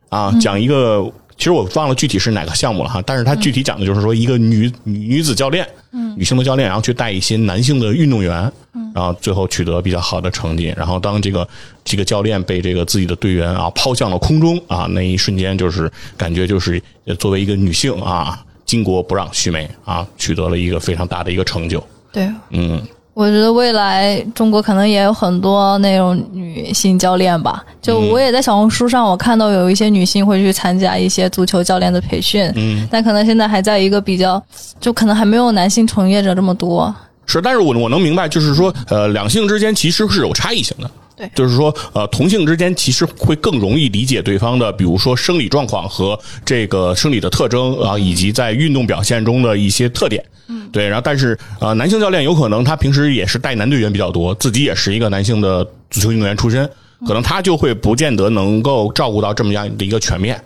[0.10, 1.02] 啊，讲一个，
[1.38, 11.48] 其实我忘了具体是哪个项目了哈，但是它具体讲的就是说一个女女女子教练，嗯，女性的教练，然后去带一些男性的运动员，嗯，然后最后取得比较好的成绩，然后当这个
[11.84, 16.82] 这个教练被这个自己的队员啊抛向了空中啊，那一瞬间就是感觉就是
[17.20, 22.82] 作为一个女性啊，巾帼不让须眉啊，取得了一个非常大的一个成就，对，嗯。
[23.18, 27.66] 我觉得未来中国可能也有很多那种女性教练吧。
[27.82, 34.40] 就我也在小红书上，我看到有一些女性会去参加一些足球教练的培训，嗯，但可能现在还在一个比较，
[34.80, 36.94] 就可能还没有男性从业者这么多。
[37.26, 40.88] 是，但是我我能明白，就是说，呃，两性之间其实是有差异性的。
[41.18, 50.24] 对，就是说，呃，同性之间其实会更容易理解对方的，比如说生理状况和这个生理的特征啊，以及在运动表现中的一些特点。
[50.48, 50.88] 嗯，对。
[50.88, 56.70] 然后，但是呃，男性教练有可能他平时也是带男队员比较多，自己也是一个男性的足球运动员出身，
[57.08, 60.40] 可能他就会不见得能够照顾到这么样的一个全面。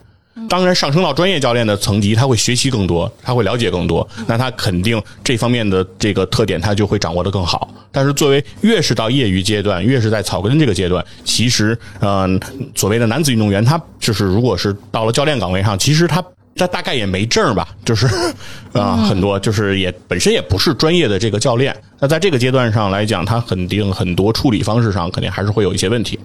[0.49, 7.69] 当然，上升到专业教练的层级，他会学习更多，他会了解更多，那他肯定这方面的这个特点，他就会掌握的更好。
[7.91, 12.39] 但是，作为越是到业余阶段，越是在草根这个阶段，其实，嗯，
[12.75, 16.23] 所谓的男子运动员，他就是如果是到了教练岗位上，其实他
[16.55, 18.07] 他大概也没证吧，就是
[18.73, 21.75] 啊，很多就是也本身也不是专业的这个教练。
[21.99, 26.17] 那在这个阶段上来讲，他肯定很多处理方式上肯定还是会有一些问题。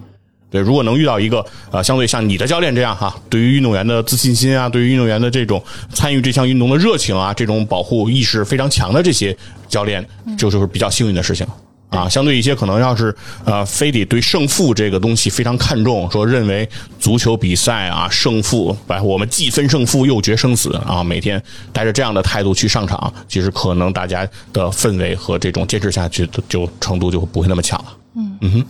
[0.49, 5.61] 对，如果能遇到一个呃，相对像你的教练这样哈，对于运动员的自信心啊，对于运动员的这种
[5.93, 9.35] 参与这项运动的热情啊，这种保护意识非常强的这些
[9.67, 10.01] 教练，
[10.37, 11.45] 就就是比较幸运的事情
[11.89, 12.07] 啊。
[12.07, 16.67] 相对一些可能要是呃，非得对胜负这个东西非常看重，说认为
[16.97, 21.43] 足球比赛啊胜负，把我们既分胜负又决生死啊，每天
[21.73, 27.85] 带着这样的态度去上场，其实可能大家的氛围和这种坚持下去的就程度就不会那么强了。
[28.15, 28.65] 嗯嗯哼。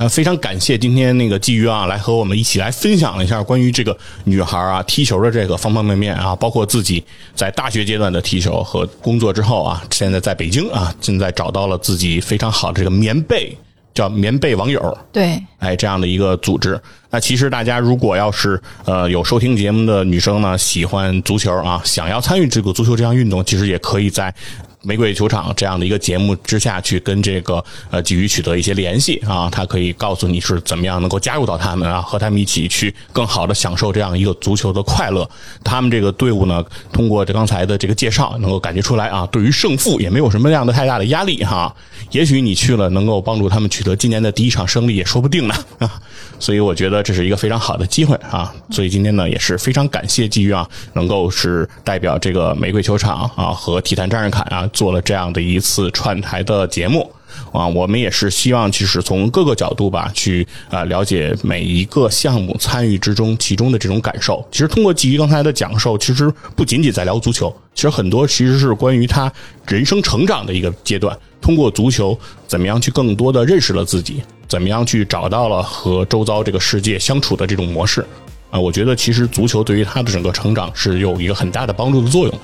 [0.00, 3.94] 呃，非常感谢今天那个鲫鱼啊，来和我们一起来分享了一下关于这个
[4.24, 13.54] 女孩啊踢球的这个方方面面啊，包括自己在大学阶段的踢球和工作之后啊，现在在北京啊，现在找到了自己非常好的这个棉被，
[13.92, 16.80] 叫棉被网友，对，哎，这样的一个组织。
[17.10, 24.34] 那其实大家如果要是呃有收听节目的女生呢，喜欢足球啊，想要参与这个足球这项运动，其实也可以在。
[24.82, 35.28] 玫瑰球场这样的一个节目之下去跟这个呃鲫鱼取得一些联系啊，他可以告诉你是怎么样能够加入到他们啊，和他们一起去更好的享受这样一个足球的快乐。
[35.62, 41.74] 他们这个队伍呢，通过这刚才的这个介绍，能够感觉出来啊，对于胜负也没有什么样的太大的压力哈。
[42.10, 46.00] 也许你去了，能够帮助他们取得今年的第一场胜利也说不定呢啊。
[46.38, 48.50] 所以我觉得这是一个非常好的机会啊。
[48.70, 54.66] 所以今天呢也是非常感谢鲫鱼啊，能够是代表这个玫瑰球场啊和体坛张日凯啊。
[54.72, 57.10] 做了这样的一次串台的节目
[57.52, 64.44] 啊，我们也是希望，其实从各个角度吧，去啊了解每一个项目参与之中其中的这种感受。
[64.50, 69.32] 其实通过基于刚才的讲授，其实不仅仅在聊足球，其实很多其实是关于他
[69.66, 71.16] 人生成长的一个阶段。
[71.40, 78.04] 通过足球，怎么样去更多的认识了自己，怎么样去找到了和周遭这个世界相处的这种模式
[78.50, 78.60] 啊？
[78.60, 82.38] 我觉得其实足球对于他的整个成长是有一个很大的帮助的作用。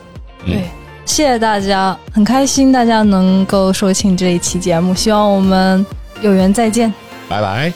[0.47, 0.63] 对。
[1.07, 5.87] 谢谢大家，很开心大家能够收听这一期节目，希望我们
[6.21, 6.93] 有缘再见，
[7.27, 7.73] 拜拜。